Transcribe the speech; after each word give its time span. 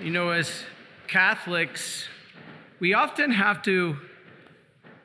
You 0.00 0.10
know, 0.10 0.30
as 0.30 0.64
Catholics, 1.06 2.08
we 2.80 2.94
often 2.94 3.30
have 3.30 3.62
to, 3.62 3.96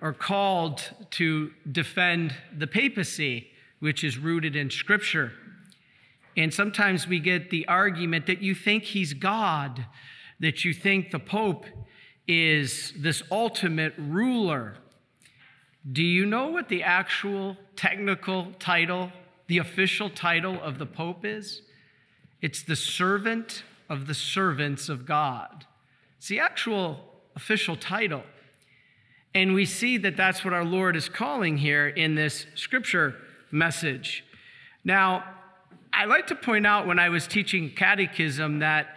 are 0.02 0.14
called 0.14 0.82
to 1.12 1.52
defend 1.72 2.34
the 2.58 2.66
papacy, 2.66 3.52
which 3.80 4.04
is 4.04 4.18
rooted 4.18 4.56
in 4.56 4.72
Scripture. 4.72 5.32
And 6.36 6.52
sometimes 6.52 7.08
we 7.08 7.20
get 7.20 7.52
the 7.52 7.68
argument 7.68 8.26
that 8.26 8.42
you 8.42 8.56
think 8.56 8.84
he's 8.84 9.14
God, 9.14 9.86
that 10.40 10.66
you 10.66 10.74
think 10.74 11.12
the 11.12 11.20
Pope 11.20 11.68
is 12.28 12.92
this 12.98 13.22
ultimate 13.32 13.94
ruler. 13.96 14.76
Do 15.90 16.04
you 16.04 16.26
know 16.26 16.48
what 16.48 16.68
the 16.68 16.82
actual 16.82 17.58
technical 17.76 18.54
title, 18.58 19.12
the 19.46 19.60
official 19.60 20.10
title 20.10 20.60
of 20.60 20.80
the 20.80 20.88
Pope 20.88 21.26
is? 21.26 21.62
It's 22.42 22.64
the 22.64 22.76
servant 22.76 23.64
of 23.90 24.08
the 24.08 24.14
servants 24.14 24.88
of 24.88 25.06
God. 25.06 25.66
It's 26.18 26.28
the 26.28 26.40
actual 26.40 27.00
official 27.36 27.76
title. 27.76 28.24
And 29.34 29.54
we 29.54 29.66
see 29.66 29.98
that 29.98 30.18
that's 30.18 30.44
what 30.44 30.54
our 30.54 30.66
Lord 30.66 30.96
is 30.96 31.08
calling 31.10 31.58
here 31.58 31.88
in 31.88 32.16
this 32.16 32.46
scripture 32.56 33.16
message. 33.52 34.24
Now, 34.84 35.24
I 35.94 36.06
like 36.06 36.28
to 36.28 36.36
point 36.36 36.66
out 36.66 36.88
when 36.88 37.00
I 37.00 37.10
was 37.10 37.28
teaching 37.28 37.72
catechism 37.76 38.60
that 38.60 38.88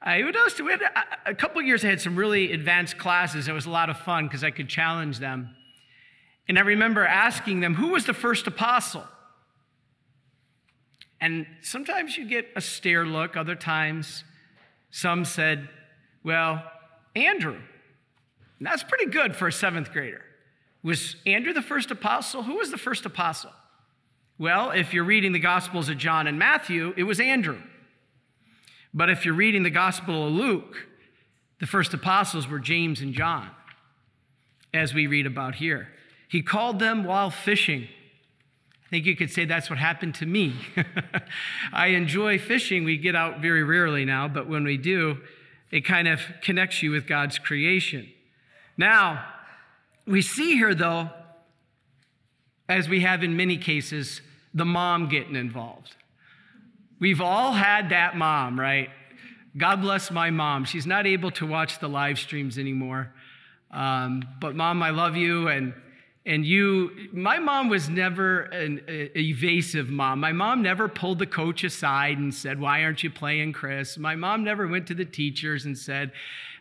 I 0.00 0.22
would 0.24 0.36
also, 0.36 0.64
we 0.64 0.72
had 0.72 0.82
a, 0.82 1.30
a 1.30 1.34
couple 1.34 1.62
years 1.62 1.84
I 1.84 1.88
had 1.88 2.00
some 2.00 2.16
really 2.16 2.52
advanced 2.52 2.98
classes. 2.98 3.48
It 3.48 3.52
was 3.52 3.66
a 3.66 3.70
lot 3.70 3.90
of 3.90 3.98
fun 3.98 4.26
because 4.26 4.42
I 4.42 4.50
could 4.50 4.68
challenge 4.68 5.18
them. 5.18 5.54
And 6.48 6.58
I 6.58 6.62
remember 6.62 7.06
asking 7.06 7.60
them, 7.60 7.74
who 7.74 7.88
was 7.88 8.04
the 8.04 8.14
first 8.14 8.46
apostle? 8.46 9.04
And 11.20 11.46
sometimes 11.60 12.16
you 12.16 12.26
get 12.26 12.48
a 12.56 12.60
stare 12.60 13.06
look, 13.06 13.36
other 13.36 13.54
times 13.54 14.24
some 14.92 15.24
said, 15.24 15.68
well, 16.22 16.62
Andrew. 17.16 17.56
And 18.58 18.66
that's 18.66 18.84
pretty 18.84 19.06
good 19.06 19.34
for 19.34 19.48
a 19.48 19.52
seventh 19.52 19.90
grader. 19.90 20.22
Was 20.84 21.16
Andrew 21.26 21.52
the 21.52 21.62
first 21.62 21.90
apostle? 21.90 22.44
Who 22.44 22.58
was 22.58 22.70
the 22.70 22.78
first 22.78 23.04
apostle? 23.04 23.50
Well, 24.38 24.70
if 24.70 24.92
you're 24.94 25.04
reading 25.04 25.32
the 25.32 25.40
Gospels 25.40 25.88
of 25.88 25.98
John 25.98 26.26
and 26.26 26.38
Matthew, 26.38 26.94
it 26.96 27.04
was 27.04 27.18
Andrew. 27.18 27.60
But 28.94 29.10
if 29.10 29.24
you're 29.24 29.34
reading 29.34 29.62
the 29.62 29.70
Gospel 29.70 30.26
of 30.26 30.32
Luke, 30.32 30.86
the 31.58 31.66
first 31.66 31.94
apostles 31.94 32.46
were 32.46 32.58
James 32.58 33.00
and 33.00 33.14
John, 33.14 33.50
as 34.74 34.92
we 34.92 35.06
read 35.06 35.26
about 35.26 35.54
here. 35.56 35.88
He 36.28 36.42
called 36.42 36.78
them 36.78 37.04
while 37.04 37.30
fishing. 37.30 37.88
Think 38.92 39.06
you 39.06 39.16
could 39.16 39.30
say 39.30 39.46
that's 39.46 39.70
what 39.70 39.78
happened 39.78 40.16
to 40.16 40.26
me. 40.26 40.54
I 41.72 41.86
enjoy 41.86 42.38
fishing. 42.38 42.84
We 42.84 42.98
get 42.98 43.16
out 43.16 43.40
very 43.40 43.64
rarely 43.64 44.04
now, 44.04 44.28
but 44.28 44.46
when 44.46 44.64
we 44.64 44.76
do, 44.76 45.16
it 45.70 45.86
kind 45.86 46.06
of 46.06 46.20
connects 46.42 46.82
you 46.82 46.90
with 46.90 47.06
God's 47.06 47.38
creation. 47.38 48.06
Now, 48.76 49.24
we 50.06 50.20
see 50.20 50.56
here, 50.56 50.74
though, 50.74 51.08
as 52.68 52.86
we 52.86 53.00
have 53.00 53.22
in 53.22 53.34
many 53.34 53.56
cases, 53.56 54.20
the 54.52 54.66
mom 54.66 55.08
getting 55.08 55.36
involved. 55.36 55.96
We've 57.00 57.22
all 57.22 57.52
had 57.52 57.88
that 57.88 58.14
mom, 58.14 58.60
right? 58.60 58.90
God 59.56 59.80
bless 59.80 60.10
my 60.10 60.28
mom. 60.28 60.66
She's 60.66 60.86
not 60.86 61.06
able 61.06 61.30
to 61.30 61.46
watch 61.46 61.78
the 61.78 61.88
live 61.88 62.18
streams 62.18 62.58
anymore. 62.58 63.10
Um, 63.70 64.22
but, 64.38 64.54
mom, 64.54 64.82
I 64.82 64.90
love 64.90 65.16
you. 65.16 65.48
And 65.48 65.72
and 66.24 66.46
you 66.46 66.90
my 67.12 67.38
mom 67.38 67.68
was 67.68 67.88
never 67.88 68.42
an 68.42 68.80
evasive 68.88 69.90
mom. 69.90 70.20
My 70.20 70.32
mom 70.32 70.62
never 70.62 70.88
pulled 70.88 71.18
the 71.18 71.26
coach 71.26 71.64
aside 71.64 72.18
and 72.18 72.32
said 72.32 72.60
why 72.60 72.84
aren't 72.84 73.02
you 73.02 73.10
playing 73.10 73.52
chris? 73.52 73.98
My 73.98 74.14
mom 74.14 74.44
never 74.44 74.68
went 74.68 74.86
to 74.88 74.94
the 74.94 75.04
teachers 75.04 75.64
and 75.64 75.76
said 75.76 76.12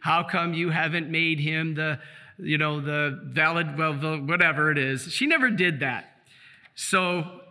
how 0.02 0.24
come 0.24 0.54
you 0.54 0.72
haven't 0.72 1.10
made 1.10 1.40
him 1.40 1.76
the 1.76 2.00
you 2.40 2.58
know 2.58 2.82
the 2.82 3.20
valid 3.24 3.78
well 3.78 3.94
the, 3.94 4.18
whatever 4.18 4.72
it 4.72 4.78
is. 4.78 5.12
She 5.12 5.28
never 5.28 5.50
did 5.50 5.82
that. 5.82 6.06
So 6.76 7.42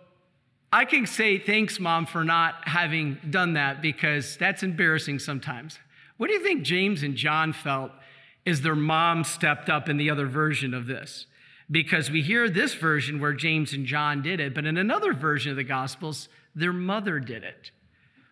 i 0.72 0.84
can 0.84 1.06
say 1.06 1.38
thanks 1.38 1.80
mom 1.80 2.06
for 2.06 2.24
not 2.24 2.68
having 2.68 3.18
done 3.28 3.54
that 3.54 3.82
because 3.82 4.36
that's 4.36 4.64
embarrassing 4.64 5.20
sometimes. 5.20 5.78
What 6.16 6.26
do 6.26 6.32
you 6.32 6.42
think 6.42 6.62
james 6.62 7.04
and 7.04 7.14
john 7.14 7.52
felt 7.52 7.92
as 8.46 8.62
their 8.62 8.74
mom 8.74 9.22
stepped 9.22 9.68
up 9.68 9.88
in 9.88 9.96
the 9.96 10.10
other 10.10 10.26
version 10.26 10.74
of 10.74 10.86
this 10.86 11.26
because 11.70 12.10
we 12.10 12.22
hear 12.22 12.48
this 12.48 12.74
version 12.74 13.20
where 13.20 13.32
James 13.32 13.72
and 13.72 13.86
John 13.86 14.22
did 14.22 14.40
it, 14.40 14.54
but 14.54 14.66
in 14.66 14.76
another 14.76 15.12
version 15.12 15.50
of 15.50 15.56
the 15.56 15.64
Gospels, 15.64 16.28
their 16.54 16.72
mother 16.72 17.20
did 17.20 17.44
it. 17.44 17.70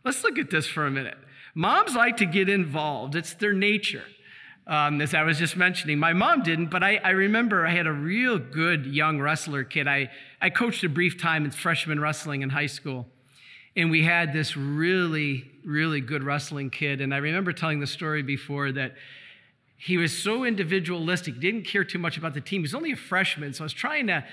Let's 0.04 0.24
look 0.24 0.38
at 0.38 0.50
this 0.50 0.66
for 0.66 0.86
a 0.86 0.90
minute. 0.90 1.18
Moms 1.54 1.94
like 1.94 2.16
to 2.18 2.26
get 2.26 2.48
involved, 2.48 3.14
it's 3.14 3.34
their 3.34 3.52
nature. 3.52 4.04
Um, 4.66 5.00
as 5.00 5.14
I 5.14 5.22
was 5.22 5.38
just 5.38 5.56
mentioning, 5.56 5.98
my 5.98 6.12
mom 6.12 6.42
didn't, 6.42 6.66
but 6.66 6.82
I, 6.82 6.96
I, 6.96 7.10
remember 7.10 7.66
I 7.66 7.70
had 7.70 7.86
a 7.86 7.92
real 7.92 8.38
good 8.38 8.84
young 8.84 9.18
wrestler 9.18 9.64
kid. 9.64 9.88
I, 9.88 10.10
I 10.42 10.50
coached 10.50 10.84
a 10.84 10.90
brief 10.90 11.18
time 11.18 11.46
in 11.46 11.52
freshman 11.52 11.98
wrestling 11.98 12.42
in 12.42 12.50
high 12.50 12.66
school, 12.66 13.06
and 13.74 13.90
we 13.90 14.04
had 14.04 14.34
this 14.34 14.58
really, 14.58 15.50
really 15.64 16.02
good 16.02 16.22
wrestling 16.22 16.68
kid. 16.68 17.00
And 17.00 17.14
I 17.14 17.16
remember 17.16 17.54
telling 17.54 17.80
the 17.80 17.86
story 17.86 18.22
before 18.22 18.70
that 18.72 18.92
he 19.78 19.96
was 19.96 20.16
so 20.16 20.44
individualistic, 20.44 21.40
didn't 21.40 21.62
care 21.62 21.84
too 21.84 21.98
much 21.98 22.18
about 22.18 22.34
the 22.34 22.40
team. 22.40 22.62
He's 22.62 22.74
only 22.74 22.92
a 22.92 22.96
freshman, 22.96 23.54
so 23.54 23.62
I 23.62 23.66
was 23.66 23.72
trying 23.72 24.08
to 24.08 24.24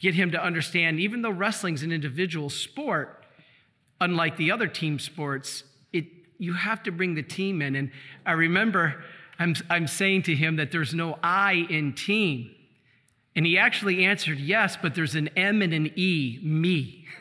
get 0.00 0.14
him 0.14 0.30
to 0.32 0.42
understand 0.42 0.98
even 0.98 1.22
though 1.22 1.30
wrestling's 1.30 1.82
an 1.82 1.92
individual 1.92 2.50
sport, 2.50 3.24
unlike 4.00 4.36
the 4.38 4.50
other 4.50 4.66
team 4.66 4.98
sports, 4.98 5.64
it, 5.92 6.06
you 6.38 6.54
have 6.54 6.82
to 6.84 6.90
bring 6.90 7.14
the 7.14 7.22
team 7.22 7.62
in. 7.62 7.76
And 7.76 7.90
I 8.24 8.32
remember 8.32 9.04
I'm, 9.38 9.54
I'm 9.68 9.86
saying 9.86 10.22
to 10.22 10.34
him 10.34 10.56
that 10.56 10.72
there's 10.72 10.94
no 10.94 11.18
I 11.22 11.66
in 11.68 11.92
team. 11.92 12.50
And 13.36 13.44
he 13.44 13.58
actually 13.58 14.04
answered 14.04 14.38
yes, 14.38 14.78
but 14.80 14.94
there's 14.94 15.16
an 15.16 15.28
M 15.36 15.60
and 15.60 15.74
an 15.74 15.92
E, 15.96 16.38
me. 16.42 17.06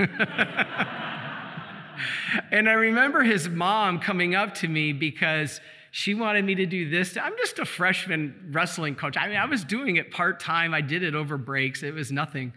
and 2.52 2.70
I 2.70 2.74
remember 2.74 3.24
his 3.24 3.50
mom 3.50 4.00
coming 4.00 4.36
up 4.36 4.54
to 4.56 4.68
me 4.68 4.94
because 4.94 5.60
she 5.96 6.16
wanted 6.16 6.44
me 6.44 6.56
to 6.56 6.66
do 6.66 6.90
this. 6.90 7.16
I'm 7.18 7.38
just 7.38 7.60
a 7.60 7.66
freshman 7.66 8.50
wrestling 8.52 8.96
coach. 8.96 9.16
I 9.16 9.28
mean, 9.28 9.38
I 9.38 9.46
was 9.46 9.64
doing 9.64 9.98
it 9.98 10.10
part 10.10 10.40
time, 10.40 10.74
I 10.74 10.82
did 10.82 11.04
it 11.04 11.14
over 11.14 11.38
breaks, 11.38 11.84
it 11.84 11.94
was 11.94 12.12
nothing. 12.12 12.52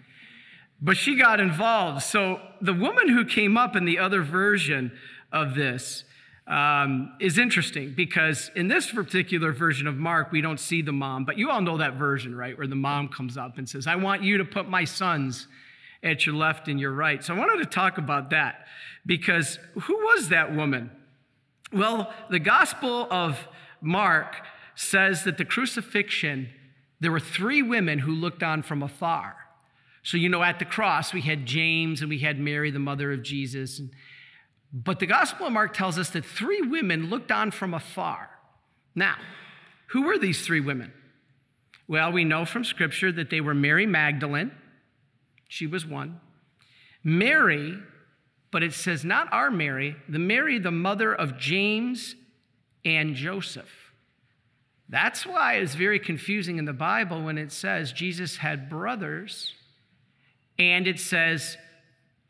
But 0.81 0.97
she 0.97 1.19
got 1.19 1.39
involved. 1.39 2.03
So 2.03 2.41
the 2.63 2.73
woman 2.73 3.11
who 3.11 3.27
came 3.27 3.59
up 3.59 3.77
in 3.77 3.85
the 3.85 3.99
other 3.99 4.23
version 4.23 4.91
of 5.31 5.55
this 5.55 6.05
um, 6.47 7.15
is 7.21 7.37
interesting 7.37 7.93
because 7.95 8.51
in 8.57 8.69
this 8.69 8.91
particular 8.91 9.53
version 9.53 9.87
of 9.87 9.97
Mark, 9.99 10.33
we 10.33 10.41
don't 10.41 10.59
see 10.59 10.81
the 10.81 10.93
mom, 10.93 11.27
but 11.27 11.37
you 11.37 11.51
all 11.51 11.61
know 11.61 11.77
that 11.77 11.97
version, 11.97 12.35
right? 12.35 12.57
Where 12.57 12.67
the 12.67 12.75
mom 12.75 13.09
comes 13.09 13.37
up 13.37 13.59
and 13.59 13.69
says, 13.69 13.87
I 13.87 13.97
want 13.97 14.23
you 14.23 14.39
to 14.39 14.47
put 14.47 14.67
my 14.67 14.85
sons 14.85 15.47
at 16.03 16.25
your 16.25 16.37
left 16.37 16.69
and 16.69 16.81
your 16.81 16.93
right. 16.93 17.23
So 17.23 17.35
I 17.35 17.39
wanted 17.39 17.63
to 17.63 17.69
talk 17.69 17.99
about 17.99 18.31
that 18.31 18.65
because 19.05 19.59
who 19.75 19.95
was 19.95 20.31
that 20.31 20.57
woman? 20.57 20.91
Well, 21.73 22.13
the 22.31 22.39
Gospel 22.39 23.09
of 23.11 23.49
Mark 23.81 24.37
says 24.75 25.25
that 25.25 25.39
the 25.39 25.45
crucifixion, 25.45 26.49
there 27.01 27.11
were 27.11 27.21
three 27.21 27.63
women 27.63 28.01
who 28.01 28.13
looked 28.13 28.43
on 28.43 28.63
from 28.63 28.83
afar. 28.83 29.37
So, 30.03 30.17
you 30.17 30.29
know, 30.29 30.43
at 30.43 30.61
the 30.61 30.65
cross, 30.65 31.13
we 31.13 31.23
had 31.23 31.47
James 31.47 32.01
and 32.01 32.09
we 32.09 32.21
had 32.21 32.39
Mary, 32.39 32.71
the 32.71 32.79
mother 32.79 33.13
of 33.13 33.23
Jesus. 33.23 33.81
But 34.73 35.01
the 35.01 35.07
Gospel 35.07 35.47
of 35.47 35.53
Mark 35.53 35.75
tells 35.75 35.99
us 35.99 36.11
that 36.11 36.25
three 36.25 36.63
women 36.63 37.11
looked 37.11 37.33
on 37.33 37.51
from 37.51 37.75
afar. 37.75 38.31
Now, 38.95 39.17
who 39.89 40.03
were 40.03 40.19
these 40.19 40.45
three 40.47 40.61
women? 40.61 40.93
Well, 41.89 42.13
we 42.13 42.25
know 42.25 42.45
from 42.45 42.65
Scripture 42.65 43.11
that 43.13 43.31
they 43.31 43.41
were 43.41 43.55
Mary 43.55 43.87
Magdalene, 43.87 44.53
she 45.49 45.67
was 45.67 45.87
one, 45.87 46.21
Mary, 47.03 47.79
but 48.57 48.63
it 48.63 48.73
says 48.73 49.05
not 49.05 49.31
our 49.35 49.51
Mary, 49.51 49.97
the 50.09 50.19
Mary, 50.19 50.59
the 50.59 50.71
mother 50.71 51.15
of 51.15 51.37
James 51.37 52.15
and 52.87 53.15
Joseph. 53.15 53.93
That's 54.89 55.27
why 55.27 55.57
it's 55.57 55.75
very 55.75 55.99
confusing 55.99 56.57
in 56.57 56.65
the 56.65 56.73
Bible 56.73 57.23
when 57.23 57.37
it 57.37 57.53
says 57.53 57.93
Jesus 57.93 58.39
had 58.39 58.71
brothers 58.71 59.53
and 60.59 60.87
it 60.87 60.99
says 60.99 61.59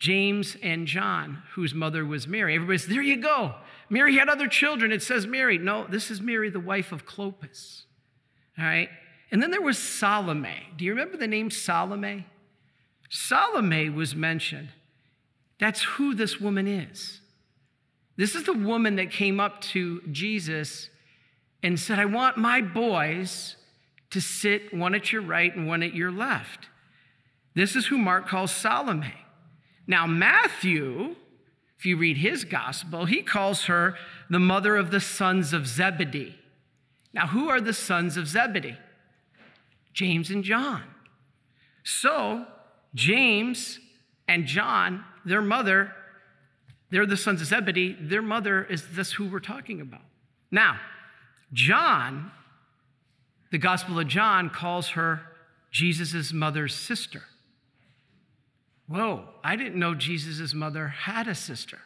James 0.01 0.57
and 0.65 0.89
John, 0.89 1.45
whose 1.55 1.73
mother 1.73 2.05
was 2.05 2.27
Mary. 2.27 2.57
Everybody 2.57 2.79
says, 2.79 2.89
there 2.89 3.03
you 3.03 3.19
go. 3.19 3.55
Mary 3.89 4.17
had 4.17 4.29
other 4.29 4.49
children. 4.49 4.91
It 4.91 5.05
says 5.05 5.29
Mary. 5.29 5.59
No, 5.59 5.87
this 5.87 6.11
is 6.11 6.21
Mary, 6.21 6.51
the 6.51 6.59
wife 6.59 6.91
of 6.91 7.07
Clopas. 7.07 7.83
All 8.59 8.65
right. 8.65 8.89
And 9.31 9.41
then 9.41 9.53
there 9.53 9.63
was 9.63 9.79
Salome. 9.79 10.73
Do 10.77 10.85
you 10.85 10.91
remember 10.91 11.19
the 11.19 11.29
name 11.29 11.53
Salome? 11.53 12.27
Salome 13.11 13.91
was 13.91 14.17
mentioned. 14.17 14.71
That's 15.59 15.83
who 15.83 16.15
this 16.15 16.41
woman 16.41 16.67
is. 16.67 17.21
This 18.17 18.35
is 18.35 18.45
the 18.45 18.53
woman 18.53 18.97
that 18.97 19.11
came 19.11 19.41
up 19.41 19.61
to 19.63 20.01
Jesus 20.11 20.91
and 21.63 21.79
said, 21.79 21.99
I 21.99 22.05
want 22.05 22.37
my 22.37 22.61
boys 22.61 23.57
to 24.11 24.21
sit 24.21 24.73
one 24.73 24.95
at 24.95 25.13
your 25.13 25.23
right 25.23 25.55
and 25.55 25.67
one 25.69 25.83
at 25.83 25.95
your 25.95 26.11
left. 26.11 26.69
This 27.55 27.75
is 27.75 27.87
who 27.87 27.99
Mark 27.99 28.29
calls 28.29 28.53
Salome. 28.53 29.15
Now, 29.87 30.07
Matthew, 30.07 31.17
if 31.79 31.87
you 31.87 31.97
read 31.97 32.19
his 32.19 32.45
gospel, 32.45 33.07
he 33.07 33.23
calls 33.23 33.65
her 33.65 33.97
the 34.29 34.39
mother 34.39 34.77
of 34.77 34.91
the 34.91 35.01
sons 35.01 35.53
of 35.53 35.67
Zebedee. 35.67 36.37
Now, 37.13 37.29
who 37.29 37.49
are 37.49 37.61
the 37.61 37.73
sons 37.73 38.17
of 38.17 38.29
Zebedee? 38.29 38.77
James 39.93 40.31
and 40.31 40.45
John. 40.45 40.83
So, 41.83 42.47
James 42.95 43.79
and 44.29 44.47
John, 44.47 45.05
their 45.27 45.43
mother, 45.43 45.93
they're 46.91 47.05
the 47.05 47.17
sons 47.17 47.43
of 47.43 47.49
Zebedee. 47.49 47.97
Their 48.01 48.23
mother 48.23 48.65
is 48.65 48.87
this 48.93 49.13
who 49.13 49.27
we're 49.27 49.41
talking 49.41 49.81
about. 49.81 50.03
Now, 50.51 50.79
John, 51.53 52.31
the 53.51 53.59
Gospel 53.59 53.99
of 53.99 54.07
John 54.07 54.49
calls 54.49 54.91
her 54.91 55.21
Jesus' 55.71 56.33
mother's 56.33 56.75
sister. 56.75 57.25
Whoa, 58.89 59.25
I 59.43 59.57
didn't 59.57 59.79
know 59.79 59.95
Jesus' 59.95 60.55
mother 60.55 60.89
had 60.89 61.27
a 61.27 61.35
sister. 61.35 61.81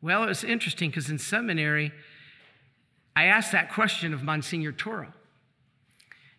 Well, 0.00 0.22
it 0.22 0.28
was 0.28 0.42
interesting 0.42 0.88
because 0.90 1.10
in 1.10 1.18
seminary, 1.18 1.92
I 3.14 3.24
asked 3.24 3.52
that 3.52 3.72
question 3.72 4.14
of 4.14 4.22
Monsignor 4.22 4.72
Toro. 4.72 5.12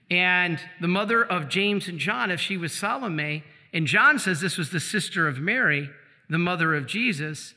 And 0.10 0.60
the 0.82 0.88
mother 0.88 1.24
of 1.24 1.50
James 1.50 1.88
and 1.88 2.00
John, 2.00 2.32
if 2.32 2.40
she 2.40 2.58
was 2.58 2.74
Salome, 2.74 3.44
and 3.74 3.86
John 3.86 4.20
says 4.20 4.42
this 4.42 4.58
was 4.58 4.72
the 4.72 4.80
sister 4.80 5.28
of 5.28 5.40
Mary, 5.40 5.90
the 6.30 6.38
mother 6.38 6.76
of 6.76 6.86
Jesus, 6.86 7.54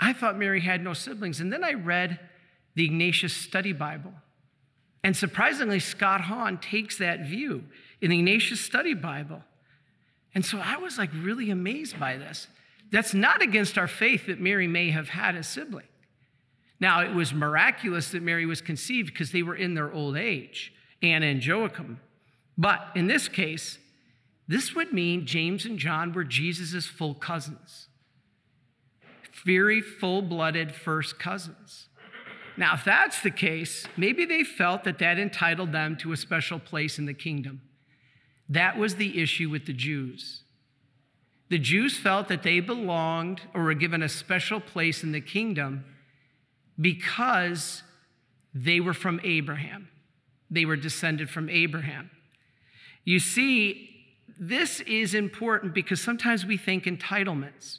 I 0.00 0.12
thought 0.14 0.38
Mary 0.38 0.60
had 0.60 0.82
no 0.82 0.94
siblings. 0.94 1.40
And 1.40 1.52
then 1.52 1.62
I 1.62 1.74
read 1.74 2.18
the 2.74 2.86
Ignatius 2.86 3.34
Study 3.34 3.72
Bible. 3.72 4.14
And 5.04 5.16
surprisingly, 5.16 5.78
Scott 5.78 6.22
Hahn 6.22 6.58
takes 6.58 6.98
that 6.98 7.26
view 7.26 7.64
in 8.00 8.10
the 8.10 8.18
Ignatius 8.18 8.60
Study 8.60 8.94
Bible. 8.94 9.42
And 10.34 10.44
so 10.44 10.58
I 10.58 10.78
was 10.78 10.96
like 10.96 11.10
really 11.14 11.50
amazed 11.50 12.00
by 12.00 12.16
this. 12.16 12.46
That's 12.90 13.14
not 13.14 13.42
against 13.42 13.78
our 13.78 13.88
faith 13.88 14.26
that 14.26 14.40
Mary 14.40 14.66
may 14.66 14.90
have 14.90 15.10
had 15.10 15.34
a 15.34 15.42
sibling. 15.42 15.86
Now, 16.80 17.02
it 17.02 17.14
was 17.14 17.34
miraculous 17.34 18.10
that 18.12 18.22
Mary 18.22 18.46
was 18.46 18.62
conceived 18.62 19.12
because 19.12 19.32
they 19.32 19.42
were 19.42 19.54
in 19.54 19.74
their 19.74 19.92
old 19.92 20.16
age, 20.16 20.72
Anna 21.02 21.26
and 21.26 21.44
Joachim. 21.44 22.00
But 22.56 22.80
in 22.94 23.06
this 23.06 23.28
case, 23.28 23.78
this 24.50 24.74
would 24.74 24.92
mean 24.92 25.26
James 25.26 25.64
and 25.64 25.78
John 25.78 26.12
were 26.12 26.24
Jesus' 26.24 26.84
full 26.84 27.14
cousins, 27.14 27.86
very 29.44 29.80
full 29.80 30.22
blooded 30.22 30.74
first 30.74 31.20
cousins. 31.20 31.86
Now, 32.56 32.74
if 32.74 32.84
that's 32.84 33.22
the 33.22 33.30
case, 33.30 33.86
maybe 33.96 34.24
they 34.24 34.42
felt 34.42 34.82
that 34.82 34.98
that 34.98 35.20
entitled 35.20 35.70
them 35.70 35.96
to 35.98 36.10
a 36.10 36.16
special 36.16 36.58
place 36.58 36.98
in 36.98 37.06
the 37.06 37.14
kingdom. 37.14 37.60
That 38.48 38.76
was 38.76 38.96
the 38.96 39.22
issue 39.22 39.48
with 39.48 39.66
the 39.66 39.72
Jews. 39.72 40.42
The 41.48 41.58
Jews 41.60 41.96
felt 41.96 42.26
that 42.26 42.42
they 42.42 42.58
belonged 42.58 43.42
or 43.54 43.62
were 43.62 43.74
given 43.74 44.02
a 44.02 44.08
special 44.08 44.58
place 44.58 45.04
in 45.04 45.12
the 45.12 45.20
kingdom 45.20 45.84
because 46.80 47.84
they 48.52 48.80
were 48.80 48.94
from 48.94 49.20
Abraham. 49.22 49.90
They 50.50 50.64
were 50.64 50.74
descended 50.74 51.30
from 51.30 51.48
Abraham. 51.48 52.10
You 53.04 53.20
see, 53.20 53.86
this 54.40 54.80
is 54.80 55.14
important 55.14 55.74
because 55.74 56.00
sometimes 56.00 56.44
we 56.44 56.56
think 56.56 56.84
entitlements. 56.84 57.78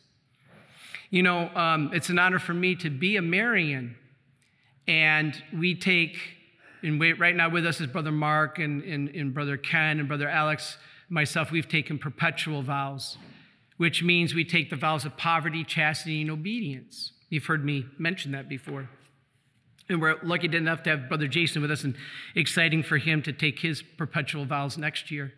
You 1.10 1.24
know, 1.24 1.50
um, 1.56 1.92
it's 1.94 2.10
an 2.10 2.20
honor 2.20 2.40
for 2.40 2.54
me 2.54 2.76
to 2.76 2.90
be 2.90 3.18
a 3.18 3.22
Marian, 3.22 3.98
and 4.88 5.42
we 5.52 5.76
take 5.76 6.18
and 6.84 7.00
right 7.20 7.36
now 7.36 7.50
with 7.50 7.66
us 7.66 7.80
is 7.80 7.88
Brother 7.88 8.12
Mark 8.12 8.58
and, 8.58 8.84
and, 8.84 9.10
and 9.10 9.34
Brother 9.34 9.58
Ken 9.58 10.00
and 10.00 10.08
Brother 10.08 10.28
Alex, 10.28 10.78
myself, 11.10 11.52
we've 11.52 11.68
taken 11.68 12.00
perpetual 12.00 12.64
vows, 12.64 13.18
which 13.78 14.02
means 14.02 14.34
we 14.34 14.46
take 14.46 14.70
the 14.70 14.76
vows 14.76 15.06
of 15.06 15.16
poverty, 15.18 15.64
chastity, 15.64 16.22
and 16.22 16.32
obedience. 16.32 17.12
You've 17.30 17.46
heard 17.46 17.64
me 17.64 17.86
mention 17.98 18.32
that 18.32 18.50
before. 18.50 18.90
And 19.90 20.02
we're 20.02 20.18
lucky 20.24 20.56
enough 20.56 20.84
to 20.84 20.92
have 20.92 21.08
Brother 21.08 21.28
Jason 21.28 21.62
with 21.62 21.70
us 21.70 21.84
and 21.84 21.96
exciting 22.34 22.82
for 22.82 22.98
him 22.98 23.22
to 23.24 23.34
take 23.34 23.60
his 23.60 23.82
perpetual 23.82 24.46
vows 24.46 24.78
next 24.78 25.12
year. 25.12 25.34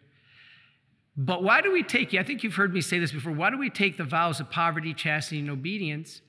But 1.16 1.44
why 1.44 1.62
do 1.62 1.72
we 1.72 1.84
take, 1.84 2.14
I 2.16 2.24
think 2.24 2.44
you've 2.44 2.56
heard 2.56 2.74
me 2.74 2.82
say 2.82 2.98
this 3.00 3.12
before, 3.12 3.34
why 3.34 3.52
do 3.52 3.58
we 3.58 3.70
take 3.70 3.98
the 3.98 4.04
vows 4.04 4.40
of 4.40 4.50
poverty, 4.50 4.94
chastity, 4.94 5.40
and 5.40 5.50
obedience? 5.50 6.22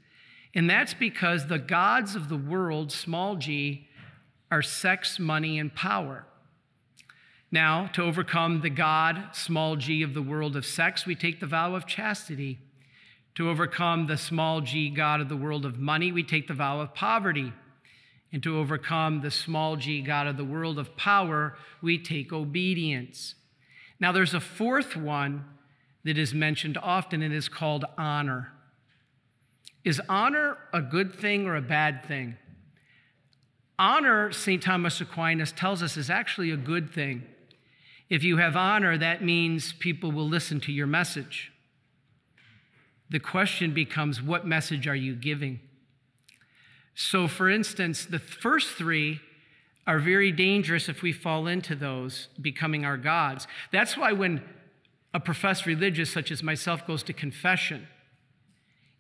And 0.55 0.69
that's 0.69 0.95
because 0.95 1.47
the 1.47 1.59
gods 1.59 2.15
of 2.15 2.29
the 2.29 2.37
world, 2.37 2.93
small 2.93 3.37
g, 3.37 3.89
are 4.51 4.63
sex, 4.63 5.19
money, 5.19 5.59
and 5.59 5.75
power. 5.75 6.27
Now, 7.51 7.87
to 7.95 8.03
overcome 8.03 8.61
the 8.61 8.71
God, 8.71 9.29
small 9.33 9.77
g, 9.77 10.03
of 10.03 10.13
the 10.13 10.23
world 10.23 10.55
of 10.55 10.67
sex, 10.67 11.07
we 11.07 11.15
take 11.15 11.41
the 11.41 11.47
vow 11.47 11.75
of 11.75 11.87
chastity. 11.87 12.59
To 13.37 13.49
overcome 13.49 14.07
the 14.07 14.17
small 14.17 14.61
g 14.61 14.91
God 14.91 15.21
of 15.21 15.29
the 15.29 15.37
world 15.37 15.65
of 15.65 15.79
money, 15.79 16.13
we 16.13 16.23
take 16.23 16.47
the 16.47 16.55
vow 16.55 16.81
of 16.81 16.95
poverty. 16.95 17.53
And 18.33 18.43
to 18.43 18.59
overcome 18.59 19.23
the 19.23 19.31
small 19.31 19.77
g 19.77 20.03
God 20.03 20.27
of 20.27 20.37
the 20.37 20.45
world 20.45 20.79
of 20.79 20.97
power, 20.97 21.57
we 21.81 21.99
take 21.99 22.33
obedience. 22.33 23.35
Now, 24.01 24.13
there's 24.13 24.35
a 24.35 24.41
fourth 24.41 24.97
one 24.97 25.45
that 26.05 26.19
is 26.19 26.35
mentioned 26.35 26.79
often 26.79 27.23
and 27.23 27.33
is 27.33 27.49
called 27.49 27.85
honor. 27.97 28.53
Is 29.85 30.01
honor 30.09 30.59
a 30.73 30.81
good 30.81 31.15
thing 31.15 31.47
or 31.47 31.57
a 31.57 31.63
bad 31.63 32.05
thing? 32.07 32.37
Honor, 33.79 34.33
St. 34.33 34.63
Thomas 34.63 35.01
Aquinas 35.01 35.53
tells 35.53 35.83
us, 35.83 35.97
is 35.97 36.11
actually 36.11 36.51
a 36.51 36.57
good 36.57 36.93
thing. 36.93 37.25
If 38.09 38.23
you 38.23 38.37
have 38.37 38.57
honor, 38.57 38.97
that 38.99 39.25
means 39.25 39.73
people 39.73 40.13
will 40.13 40.29
listen 40.29 40.61
to 40.61 40.73
your 40.73 40.87
message. 40.87 41.53
The 43.11 43.19
question 43.19 43.75
becomes 43.75 44.23
what 44.23 44.47
message 44.47 44.87
are 44.87 44.95
you 44.95 45.15
giving? 45.15 45.61
So, 46.95 47.27
for 47.27 47.49
instance, 47.49 48.05
the 48.05 48.19
first 48.19 48.71
three 48.77 49.21
are 49.87 49.99
very 49.99 50.33
dangerous 50.33 50.89
if 50.89 51.03
we 51.03 51.13
fall 51.13 51.47
into 51.47 51.75
those, 51.75 52.29
becoming 52.41 52.85
our 52.85 52.97
gods. 52.97 53.47
That's 53.71 53.97
why 53.97 54.13
when 54.13 54.43
a 55.13 55.21
professed 55.21 55.67
religious 55.67 56.11
such 56.11 56.31
as 56.31 56.43
myself 56.43 56.87
goes 56.87 57.03
to 57.05 57.13
confession, 57.13 57.87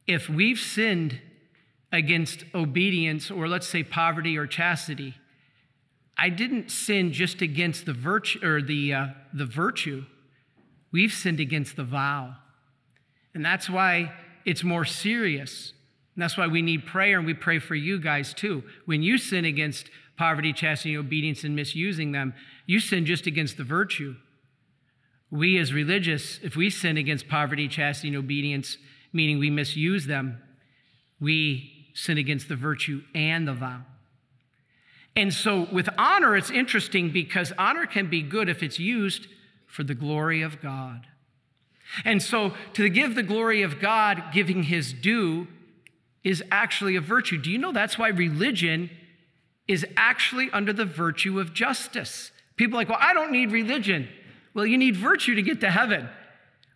if 0.07 0.29
we've 0.29 0.59
sinned 0.59 1.21
against 1.95 2.45
obedience, 2.55 3.31
or 3.31 3.47
let's 3.47 3.69
say 3.69 3.85
poverty 3.85 4.37
or 4.37 4.47
chastity. 4.47 5.15
I 6.19 6.29
didn't 6.29 6.71
sin 6.71 7.13
just 7.13 7.41
against 7.41 7.87
the 7.87 7.93
virtue 7.93 8.45
or 8.45 8.61
the, 8.61 8.93
uh, 8.93 9.07
the 9.33 9.47
virtue. 9.47 10.05
We've 10.93 11.13
sinned 11.13 11.41
against 11.41 11.77
the 11.77 11.85
vow. 11.85 12.35
And 13.33 13.45
that's 13.45 13.71
why 13.71 14.13
it's 14.45 14.65
more 14.65 14.85
serious. 14.85 15.73
And 16.15 16.23
that's 16.23 16.37
why 16.37 16.49
we 16.49 16.63
need 16.63 16.85
prayer, 16.85 17.19
and 17.19 17.27
we 17.27 17.35
pray 17.35 17.59
for 17.59 17.75
you 17.75 17.99
guys 18.01 18.35
too. 18.35 18.65
When 18.87 19.03
you 19.03 19.17
sin 19.17 19.45
against 19.45 19.89
poverty, 20.17 20.53
chastity, 20.53 20.97
obedience, 20.97 21.45
and 21.45 21.57
misusing 21.57 22.13
them, 22.13 22.35
you 22.67 22.81
sin 22.81 23.07
just 23.07 23.27
against 23.27 23.57
the 23.57 23.65
virtue. 23.65 24.15
We 25.31 25.59
as 25.59 25.73
religious, 25.73 26.39
if 26.43 26.57
we 26.57 26.71
sin 26.71 26.97
against 26.97 27.29
poverty, 27.29 27.69
chastity, 27.69 28.09
and 28.09 28.17
obedience, 28.17 28.77
meaning 29.13 29.39
we 29.39 29.51
misuse 29.51 30.07
them, 30.07 30.41
we 31.21 31.91
sin 31.95 32.19
against 32.19 32.49
the 32.49 32.57
virtue 32.57 33.03
and 33.15 33.47
the 33.47 33.55
vow. 33.55 33.83
And 35.17 35.33
so 35.33 35.69
with 35.73 35.89
honor, 35.97 36.37
it's 36.37 36.51
interesting 36.51 37.11
because 37.11 37.53
honor 37.57 37.87
can 37.87 38.11
be 38.11 38.23
good 38.23 38.49
if 38.49 38.63
it's 38.63 38.79
used 38.79 39.29
for 39.67 39.85
the 39.85 39.95
glory 39.95 40.43
of 40.43 40.61
God. 40.61 41.07
And 42.05 42.23
so 42.23 42.55
to 42.75 42.89
give 42.89 43.15
the 43.15 43.23
glory 43.23 43.63
of 43.63 43.81
God, 43.81 44.23
giving 44.33 44.65
his 44.65 44.93
due, 44.93 45.47
is 46.25 46.43
actually 46.51 46.97
a 46.97 47.01
virtue. 47.01 47.39
Do 47.39 47.51
you 47.51 47.59
know 47.59 47.73
that's 47.73 47.99
why 47.99 48.09
religion 48.09 48.91
is 49.67 49.87
actually 49.97 50.51
under 50.53 50.73
the 50.73 50.85
virtue 50.85 51.41
of 51.41 51.55
justice? 51.55 52.31
People 52.57 52.77
are 52.77 52.81
like, 52.81 52.89
well, 52.89 52.99
I 53.01 53.15
don't 53.15 53.33
need 53.33 53.51
religion. 53.51 54.09
Well, 54.53 54.67
you 54.67 54.79
need 54.79 54.97
virtue 54.97 55.35
to 55.35 55.43
get 55.43 55.61
to 55.61 55.71
heaven. 55.71 56.09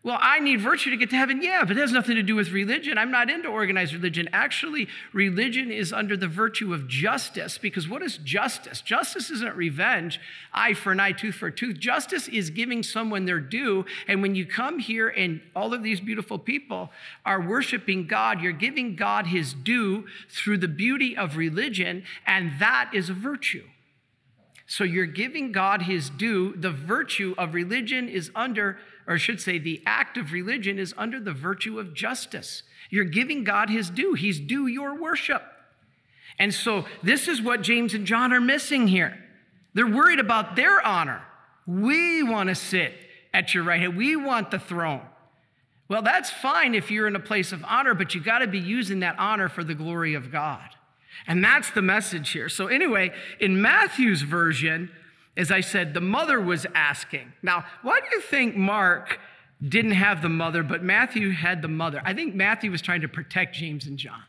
Well, 0.04 0.18
I 0.20 0.38
need 0.38 0.60
virtue 0.60 0.90
to 0.90 0.96
get 0.96 1.10
to 1.10 1.16
heaven. 1.16 1.42
Yeah, 1.42 1.64
but 1.64 1.76
it 1.76 1.80
has 1.80 1.90
nothing 1.90 2.14
to 2.14 2.22
do 2.22 2.36
with 2.36 2.52
religion. 2.52 2.96
I'm 2.96 3.10
not 3.10 3.28
into 3.28 3.48
organized 3.48 3.92
religion. 3.92 4.28
Actually, 4.32 4.86
religion 5.12 5.72
is 5.72 5.92
under 5.92 6.16
the 6.16 6.28
virtue 6.28 6.72
of 6.72 6.86
justice 6.86 7.58
because 7.58 7.88
what 7.88 8.00
is 8.02 8.16
justice? 8.18 8.80
Justice 8.80 9.28
isn't 9.28 9.56
revenge, 9.56 10.20
eye 10.54 10.74
for 10.74 10.92
an 10.92 11.00
eye, 11.00 11.10
tooth 11.10 11.34
for 11.34 11.48
a 11.48 11.52
tooth. 11.52 11.78
Justice 11.78 12.28
is 12.28 12.50
giving 12.50 12.84
someone 12.84 13.24
their 13.24 13.40
due. 13.40 13.84
And 14.06 14.22
when 14.22 14.36
you 14.36 14.46
come 14.46 14.78
here 14.78 15.08
and 15.08 15.40
all 15.56 15.74
of 15.74 15.82
these 15.82 16.00
beautiful 16.00 16.38
people 16.38 16.90
are 17.26 17.42
worshiping 17.42 18.06
God, 18.06 18.40
you're 18.40 18.52
giving 18.52 18.94
God 18.94 19.26
his 19.26 19.52
due 19.52 20.06
through 20.30 20.58
the 20.58 20.68
beauty 20.68 21.16
of 21.16 21.36
religion, 21.36 22.04
and 22.24 22.52
that 22.60 22.90
is 22.94 23.10
a 23.10 23.14
virtue. 23.14 23.64
So 24.70 24.84
you're 24.84 25.06
giving 25.06 25.50
God 25.50 25.82
his 25.82 26.10
due. 26.10 26.54
The 26.54 26.70
virtue 26.70 27.34
of 27.38 27.54
religion 27.54 28.06
is 28.06 28.30
under 28.34 28.78
or 29.08 29.14
I 29.14 29.18
should 29.18 29.40
say, 29.40 29.58
the 29.58 29.82
act 29.86 30.18
of 30.18 30.32
religion 30.32 30.78
is 30.78 30.94
under 30.98 31.18
the 31.18 31.32
virtue 31.32 31.80
of 31.80 31.94
justice. 31.94 32.62
You're 32.90 33.06
giving 33.06 33.42
God 33.42 33.70
his 33.70 33.88
due, 33.88 34.12
he's 34.12 34.38
due 34.38 34.66
your 34.66 35.00
worship. 35.00 35.42
And 36.38 36.52
so, 36.52 36.84
this 37.02 37.26
is 37.26 37.42
what 37.42 37.62
James 37.62 37.94
and 37.94 38.06
John 38.06 38.32
are 38.32 38.40
missing 38.40 38.86
here. 38.86 39.18
They're 39.72 39.86
worried 39.86 40.20
about 40.20 40.54
their 40.54 40.86
honor. 40.86 41.22
We 41.66 42.22
want 42.22 42.50
to 42.50 42.54
sit 42.54 42.92
at 43.32 43.54
your 43.54 43.64
right 43.64 43.80
hand, 43.80 43.96
we 43.96 44.14
want 44.14 44.50
the 44.50 44.58
throne. 44.58 45.02
Well, 45.88 46.02
that's 46.02 46.30
fine 46.30 46.74
if 46.74 46.90
you're 46.90 47.08
in 47.08 47.16
a 47.16 47.20
place 47.20 47.50
of 47.50 47.64
honor, 47.64 47.94
but 47.94 48.14
you 48.14 48.20
got 48.20 48.40
to 48.40 48.46
be 48.46 48.58
using 48.58 49.00
that 49.00 49.18
honor 49.18 49.48
for 49.48 49.64
the 49.64 49.74
glory 49.74 50.14
of 50.14 50.30
God. 50.30 50.68
And 51.26 51.42
that's 51.42 51.70
the 51.70 51.82
message 51.82 52.30
here. 52.30 52.50
So, 52.50 52.66
anyway, 52.66 53.12
in 53.40 53.60
Matthew's 53.60 54.20
version, 54.20 54.90
as 55.38 55.52
I 55.52 55.60
said, 55.60 55.94
the 55.94 56.00
mother 56.00 56.40
was 56.40 56.66
asking. 56.74 57.32
Now, 57.42 57.64
why 57.82 58.00
do 58.00 58.06
you 58.12 58.20
think 58.20 58.56
Mark 58.56 59.20
didn't 59.66 59.92
have 59.92 60.20
the 60.20 60.28
mother, 60.28 60.64
but 60.64 60.82
Matthew 60.82 61.30
had 61.30 61.62
the 61.62 61.68
mother? 61.68 62.02
I 62.04 62.12
think 62.12 62.34
Matthew 62.34 62.72
was 62.72 62.82
trying 62.82 63.02
to 63.02 63.08
protect 63.08 63.54
James 63.54 63.86
and 63.86 63.96
John 63.96 64.22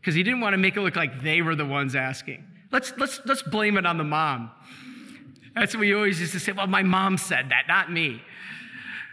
because 0.00 0.16
he 0.16 0.24
didn't 0.24 0.40
want 0.40 0.54
to 0.54 0.58
make 0.58 0.76
it 0.76 0.80
look 0.80 0.96
like 0.96 1.22
they 1.22 1.42
were 1.42 1.54
the 1.54 1.64
ones 1.64 1.94
asking. 1.94 2.44
Let's, 2.72 2.92
let's, 2.98 3.20
let's 3.24 3.42
blame 3.42 3.78
it 3.78 3.86
on 3.86 3.98
the 3.98 4.04
mom. 4.04 4.50
That's 5.54 5.72
what 5.74 5.80
we 5.80 5.94
always 5.94 6.20
used 6.20 6.32
to 6.32 6.40
say. 6.40 6.52
Well, 6.52 6.66
my 6.66 6.82
mom 6.82 7.18
said 7.18 7.50
that, 7.50 7.62
not 7.68 7.90
me. 7.90 8.20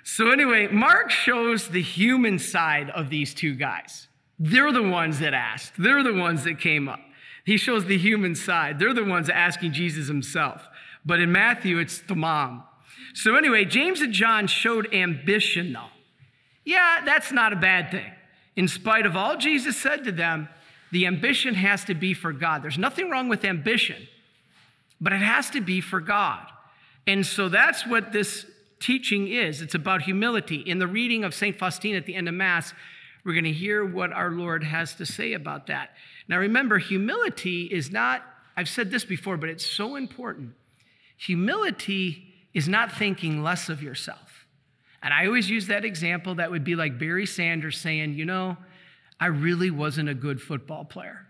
So, 0.04 0.32
anyway, 0.32 0.68
Mark 0.68 1.12
shows 1.12 1.70
the 1.70 1.82
human 1.82 2.40
side 2.40 2.90
of 2.90 3.10
these 3.10 3.34
two 3.34 3.56
guys. 3.56 4.08
They're 4.40 4.74
the 4.74 4.84
ones 4.84 5.20
that 5.20 5.34
asked, 5.34 5.74
they're 5.78 6.04
the 6.04 6.14
ones 6.14 6.44
that 6.44 6.60
came 6.60 6.90
up. 6.90 7.00
He 7.46 7.58
shows 7.58 7.86
the 7.86 7.98
human 7.98 8.36
side. 8.36 8.80
They're 8.80 8.94
the 8.94 9.04
ones 9.04 9.30
asking 9.30 9.74
Jesus 9.74 10.08
himself. 10.08 10.68
But 11.06 11.20
in 11.20 11.32
Matthew, 11.32 11.80
it's 11.80 12.00
the 12.02 12.16
mom. 12.16 12.64
So, 13.14 13.36
anyway, 13.36 13.66
James 13.66 14.02
and 14.02 14.14
John 14.14 14.48
showed 14.48 14.94
ambition, 14.94 15.74
though. 15.74 15.90
Yeah, 16.66 17.02
that's 17.06 17.32
not 17.32 17.54
a 17.54 17.58
bad 17.58 17.92
thing. 17.92 18.12
In 18.56 18.68
spite 18.68 19.06
of 19.06 19.16
all 19.16 19.38
Jesus 19.38 19.78
said 19.78 20.04
to 20.06 20.12
them, 20.12 20.48
the 20.92 21.08
ambition 21.08 21.56
has 21.56 21.84
to 21.86 21.96
be 21.96 22.14
for 22.14 22.32
God. 22.32 22.64
There's 22.64 22.78
nothing 22.78 23.10
wrong 23.10 23.28
with 23.28 23.44
ambition, 23.44 24.08
but 25.02 25.12
it 25.12 25.22
has 25.22 25.50
to 25.52 25.62
be 25.62 25.82
for 25.82 26.00
God. 26.00 26.46
And 27.08 27.26
so 27.26 27.50
that's 27.50 27.86
what 27.86 28.12
this 28.14 28.46
teaching 28.80 29.28
is 29.28 29.62
it's 29.62 29.76
about 29.76 30.04
humility. 30.04 30.58
In 30.58 30.78
the 30.78 30.88
reading 30.88 31.24
of 31.24 31.34
St. 31.34 31.58
Faustina 31.58 31.98
at 31.98 32.06
the 32.06 32.16
end 32.16 32.28
of 32.28 32.34
Mass, 32.34 32.74
we're 33.26 33.34
going 33.34 33.46
to 33.46 33.52
hear 33.52 33.86
what 33.86 34.12
our 34.12 34.30
Lord 34.30 34.64
has 34.64 34.94
to 34.96 35.06
say 35.06 35.34
about 35.34 35.68
that. 35.68 35.92
Now, 36.28 36.38
remember, 36.38 36.78
humility 36.78 37.64
is 37.66 37.92
not, 37.92 38.22
I've 38.56 38.70
said 38.70 38.92
this 38.92 39.06
before, 39.06 39.38
but 39.38 39.50
it's 39.50 39.66
so 39.66 39.96
important. 39.96 40.54
Humility 41.18 42.34
is 42.54 42.68
not 42.68 42.92
thinking 42.92 43.44
less 43.44 43.70
of 43.70 43.82
yourself. 43.82 44.46
And 45.02 45.14
I 45.14 45.26
always 45.26 45.50
use 45.50 45.68
that 45.68 45.84
example 45.84 46.36
that 46.36 46.52
would 46.52 46.64
be 46.64 46.76
like 46.76 46.98
Barry 46.98 47.26
Sanders 47.26 47.78
saying, 47.78 48.14
you 48.14 48.26
know, 48.26 48.58
I 49.20 49.28
really 49.28 49.70
wasn't 49.70 50.10
a 50.10 50.14
good 50.14 50.42
football 50.42 50.86
player. 50.86 51.26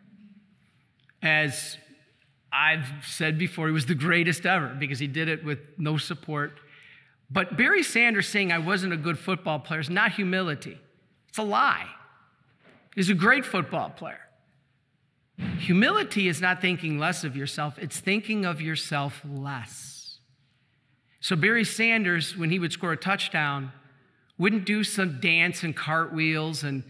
As 1.22 1.78
I've 2.52 2.86
said 3.04 3.40
before, 3.40 3.68
he 3.68 3.74
was 3.74 3.88
the 3.88 3.96
greatest 3.96 4.46
ever 4.46 4.68
because 4.68 5.00
he 5.00 5.08
did 5.08 5.28
it 5.28 5.44
with 5.44 5.60
no 5.78 5.98
support. 5.98 6.60
But 7.32 7.58
Barry 7.58 7.82
Sanders 7.82 8.28
saying 8.28 8.52
I 8.52 8.60
wasn't 8.60 8.94
a 8.94 8.98
good 8.98 9.18
football 9.18 9.60
player 9.60 9.80
is 9.80 9.90
not 9.90 10.13
humility, 10.13 10.78
it's 11.30 11.40
a 11.40 11.44
lie. 11.44 11.88
He's 12.96 13.10
a 13.10 13.16
great 13.16 13.44
football 13.44 13.90
player. 13.90 14.20
Humility 15.38 16.28
is 16.28 16.42
not 16.42 16.62
thinking 16.62 17.00
less 17.00 17.24
of 17.24 17.36
yourself, 17.36 17.78
it's 17.80 18.00
thinking 18.00 18.46
of 18.46 18.62
yourself 18.62 19.22
less. 19.28 20.20
So, 21.20 21.36
Barry 21.36 21.63
Sanders, 21.63 22.38
when 22.38 22.50
he 22.50 22.60
would 22.60 22.74
score 22.74 22.92
a 22.92 22.98
touchdown, 22.98 23.72
wouldn't 24.38 24.66
do 24.66 24.84
some 24.84 25.20
dance 25.20 25.63
and 25.63 25.75
cartwheels 25.75 26.63
and 26.63 26.84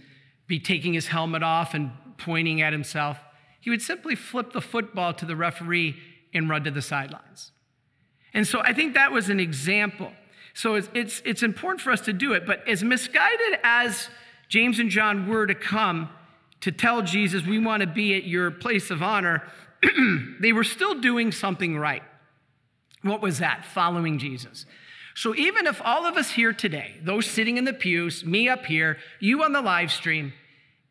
be 0.47 0.59
taking 0.59 0.93
his 0.93 1.07
helmet 1.07 1.43
off 1.43 1.73
and 1.73 1.91
pointing 2.17 2.62
at 2.62 2.73
himself. 2.73 3.17
He 3.59 3.69
would 3.69 3.81
simply 3.81 4.15
flip 4.15 4.51
the 4.51 4.62
football 4.62 5.13
to 5.13 5.25
the 5.25 5.35
referee 5.35 5.95
and 6.33 6.50
run 6.50 6.63
to 6.63 6.71
the 6.71 6.81
sidelines. 6.81 7.51
And 8.33 8.47
so 8.47 8.59
I 8.62 8.73
think 8.73 8.95
that 8.95 9.12
was 9.12 9.29
an 9.29 9.39
example. 9.39 10.12
So 10.53 10.75
it's, 10.75 10.89
it's, 10.93 11.21
it's 11.25 11.43
important 11.43 11.81
for 11.81 11.91
us 11.91 12.01
to 12.01 12.13
do 12.13 12.33
it. 12.33 12.45
But 12.45 12.67
as 12.67 12.83
misguided 12.83 13.59
as 13.63 14.09
James 14.50 14.79
and 14.79 14.89
John 14.89 15.27
were 15.27 15.47
to 15.47 15.55
come, 15.55 16.09
to 16.63 16.72
tell 16.72 17.01
Jesus, 17.01 17.46
we 17.46 17.60
want 17.60 17.82
to 17.82 17.88
be 17.88 18.15
at 18.15 18.24
your 18.24 18.50
place 18.50 18.89
of 18.89 19.03
honor, 19.03 19.43
they 20.39 20.53
were 20.53 20.63
still 20.63 20.98
doing 21.01 21.34
something 21.34 21.77
right. 21.77 22.03
What 23.01 23.22
was 23.22 23.39
that? 23.39 23.65
Following 23.65 24.17
Jesus. 24.17 24.65
So 25.13 25.36
even 25.36 25.67
if 25.67 25.82
all 25.84 26.05
of 26.05 26.15
us 26.15 26.32
here 26.32 26.53
today, 26.53 26.96
those 27.03 27.25
sitting 27.25 27.58
in 27.58 27.65
the 27.65 27.74
pews, 27.74 28.24
me 28.24 28.48
up 28.48 28.65
here, 28.65 28.98
you 29.20 29.43
on 29.43 29.51
the 29.51 29.62
live 29.62 29.91
stream, 29.91 30.32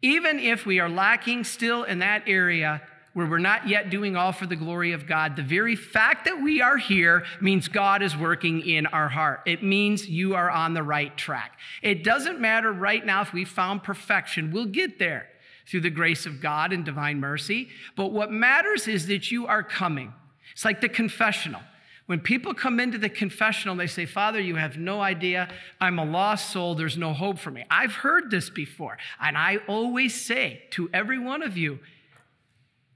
even 0.03 0.39
if 0.39 0.67
we 0.67 0.79
are 0.79 0.91
lacking 0.91 1.45
still 1.45 1.85
in 1.85 2.01
that 2.01 2.25
area 2.27 2.83
where 3.15 3.27
we're 3.27 3.39
not 3.39 3.67
yet 3.67 3.89
doing 3.89 4.15
all 4.15 4.33
for 4.33 4.45
the 4.45 4.57
glory 4.57 4.93
of 4.93 5.07
God, 5.07 5.37
the 5.37 5.43
very 5.43 5.75
fact 5.75 6.27
that 6.27 6.43
we 6.43 6.61
are 6.61 6.77
here 6.77 7.25
means 7.41 7.69
God 7.69 8.03
is 8.03 8.15
working 8.15 8.61
in 8.61 8.85
our 8.89 9.09
heart. 9.09 9.41
It 9.47 9.63
means 9.63 10.07
you 10.07 10.35
are 10.35 10.51
on 10.51 10.75
the 10.75 10.83
right 10.83 11.17
track. 11.17 11.59
It 11.81 12.05
doesn't 12.05 12.41
matter 12.41 12.71
right 12.71 13.05
now 13.05 13.23
if 13.23 13.33
we 13.33 13.47
found 13.47 13.83
perfection, 13.83 14.51
we'll 14.51 14.67
get 14.67 14.99
there 14.99 15.29
through 15.73 15.81
the 15.81 15.89
grace 15.89 16.27
of 16.27 16.39
God 16.39 16.71
and 16.71 16.85
divine 16.85 17.19
mercy. 17.19 17.71
But 17.97 18.13
what 18.13 18.31
matters 18.31 18.87
is 18.87 19.07
that 19.07 19.31
you 19.31 19.47
are 19.47 19.63
coming. 19.63 20.13
It's 20.53 20.67
like 20.67 20.83
the 20.83 20.89
confessional. 20.91 21.63
When 22.05 22.21
people 22.21 22.53
come 22.53 22.79
into 22.79 22.99
the 22.99 23.09
confessional, 23.09 23.75
they 23.75 23.87
say, 23.87 24.05
Father, 24.05 24.39
you 24.39 24.57
have 24.57 24.77
no 24.77 25.01
idea. 25.01 25.49
I'm 25.81 25.99
a 25.99 26.05
lost 26.05 26.51
soul. 26.51 26.75
There's 26.75 26.99
no 26.99 27.15
hope 27.15 27.39
for 27.39 27.51
me. 27.51 27.65
I've 27.71 27.95
heard 27.95 28.31
this 28.31 28.51
before. 28.51 28.99
And 29.19 29.39
I 29.39 29.61
always 29.67 30.15
say 30.15 30.63
to 30.73 30.91
every 30.93 31.19
one 31.19 31.43
of 31.43 31.57
you, 31.57 31.79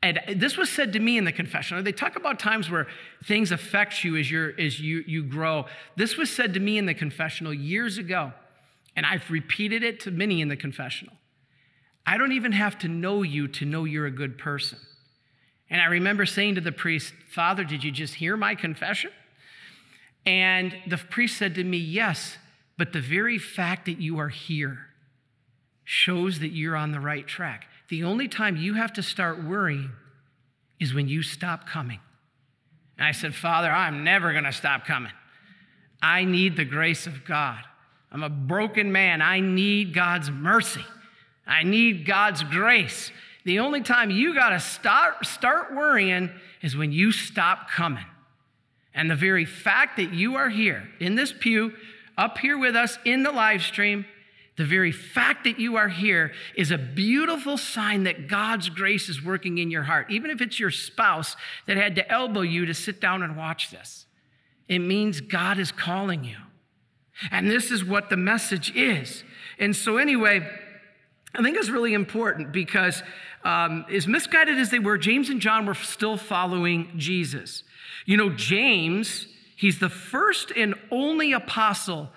and 0.03 0.21
this 0.37 0.59
was 0.59 0.69
said 0.69 0.93
to 0.93 1.01
me 1.01 1.17
in 1.17 1.25
the 1.25 1.33
confessional. 1.33 1.83
They 1.83 1.93
talk 1.93 2.17
about 2.17 2.39
times 2.39 2.71
where 2.71 2.89
things 3.25 3.53
affect 3.53 4.05
you 4.05 4.19
as, 4.19 4.31
you 4.31 4.53
as 4.59 4.79
you, 4.81 5.03
you 5.07 5.23
grow. 5.23 5.65
This 5.97 6.19
was 6.19 6.29
said 6.29 6.53
to 6.53 6.61
me 6.61 6.77
in 6.77 6.85
the 6.85 6.93
confessional 6.93 7.55
years 7.55 7.97
ago, 7.97 8.35
and 8.95 9.07
I've 9.07 9.31
repeated 9.31 9.83
it 9.83 9.99
to 10.01 10.11
many 10.11 10.43
in 10.43 10.49
the 10.49 10.57
confessional. 10.57 11.15
I 12.07 12.19
don't 12.19 12.33
even 12.33 12.53
have 12.53 12.79
to 12.79 12.89
know 12.89 13.23
you 13.23 13.49
to 13.49 13.65
know 13.65 13.85
you're 13.85 14.07
a 14.07 14.11
good 14.11 14.39
person. 14.39 14.79
And 15.69 15.81
I 15.81 15.87
remember 15.87 16.25
saying 16.25 16.55
to 16.55 16.61
the 16.61 16.73
priest, 16.73 17.13
Father, 17.29 17.65
did 17.65 17.83
you 17.83 17.91
just 17.91 18.15
hear 18.15 18.37
my 18.37 18.55
confession? 18.55 19.11
And 20.25 20.75
the 20.87 20.97
priest 20.97 21.37
said 21.37 21.57
to 21.57 21.65
me, 21.65 21.79
Yes, 21.79 22.37
but 22.79 22.93
the 22.93 23.01
very 23.01 23.39
fact 23.39 23.87
that 23.87 24.01
you 24.01 24.19
are 24.19 24.29
here 24.29 24.79
shows 25.85 26.41
that 26.41 26.49
you're 26.49 26.77
on 26.77 26.93
the 26.93 27.01
right 27.01 27.27
track. 27.27 27.67
The 27.89 28.05
only 28.05 28.29
time 28.29 28.57
you 28.57 28.75
have 28.75 28.93
to 28.95 29.03
start 29.03 29.43
worrying 29.43 29.91
is 30.79 30.93
when 30.93 31.09
you 31.09 31.23
stop 31.23 31.67
coming. 31.67 32.01
And 32.99 33.07
I 33.07 33.13
said, 33.13 33.35
Father, 33.35 33.71
I'm 33.71 34.05
never 34.05 34.33
going 34.33 34.45
to 34.45 34.53
stop 34.53 34.85
coming. 34.85 35.13
I 36.03 36.25
need 36.25 36.57
the 36.57 36.65
grace 36.65 37.07
of 37.07 37.25
God. 37.25 37.61
I'm 38.11 38.23
a 38.23 38.29
broken 38.29 38.93
man. 38.93 39.23
I 39.23 39.41
need 39.41 39.95
God's 39.95 40.31
mercy. 40.31 40.85
I 41.47 41.63
need 41.63 42.07
God's 42.07 42.43
grace. 42.43 43.11
The 43.45 43.61
only 43.61 43.81
time 43.81 44.11
you 44.11 44.35
got 44.35 44.51
to 44.51 44.61
start, 44.61 45.25
start 45.25 45.75
worrying 45.75 46.31
is 46.63 46.77
when 46.77 46.93
you 46.93 47.13
stop 47.13 47.71
coming. 47.71 48.05
And 48.93 49.11
the 49.11 49.17
very 49.17 49.45
fact 49.45 49.99
that 49.99 50.13
you 50.13 50.37
are 50.37 50.49
here 50.49 50.89
in 50.99 51.15
this 51.15 51.33
pew, 51.33 51.73
up 52.19 52.39
here 52.39 52.59
with 52.59 52.75
us 52.75 52.99
in 53.05 53.23
the 53.23 53.31
live 53.31 53.63
stream, 53.63 54.07
the 54.57 54.65
very 54.65 54.91
fact 54.91 55.45
that 55.45 55.61
you 55.61 55.77
are 55.77 55.89
here 55.89 56.33
is 56.57 56.71
a 56.71 56.79
beautiful 56.79 57.59
sign 57.59 58.05
that 58.05 58.27
God's 58.27 58.71
grace 58.71 59.09
is 59.09 59.23
working 59.23 59.59
in 59.59 59.71
your 59.71 59.83
heart. 59.83 60.11
Even 60.11 60.31
if 60.31 60.41
it's 60.41 60.59
your 60.59 60.71
spouse 60.71 61.37
that 61.67 61.77
had 61.77 61.95
to 61.97 62.11
elbow 62.11 62.41
you 62.41 62.65
to 62.65 62.75
sit 62.75 63.01
down 63.01 63.23
and 63.23 63.37
watch 63.37 63.71
this, 63.71 64.07
it 64.67 64.79
means 64.79 65.21
God 65.21 65.59
is 65.59 65.71
calling 65.71 66.25
you. 66.25 66.39
And 67.31 67.51
this 67.51 67.71
is 67.71 67.85
what 67.85 68.09
the 68.09 68.17
message 68.17 68.75
is. 68.75 69.25
And 69.59 69.77
so, 69.77 69.99
anyway, 69.99 70.49
I 71.39 71.43
think 71.43 71.57
it's 71.59 71.69
really 71.69 71.93
important 71.93 72.51
because, 72.51 73.03
um, 73.45 73.85
as 73.93 74.07
misguided 74.07 74.59
as 74.59 74.71
they 74.71 74.79
were, 74.79 74.97
James 74.97 75.29
and 75.29 75.41
John 75.41 75.67
were 75.67 75.75
still 75.75 76.17
following 76.17 76.93
Jesus. 76.97 77.63
You 78.07 78.17
know, 78.17 78.31
James, 78.31 79.27
he's 79.55 79.79
the 79.79 79.91
first 79.91 80.51
and 80.57 80.75
only 80.91 81.33
apostle 81.33 82.11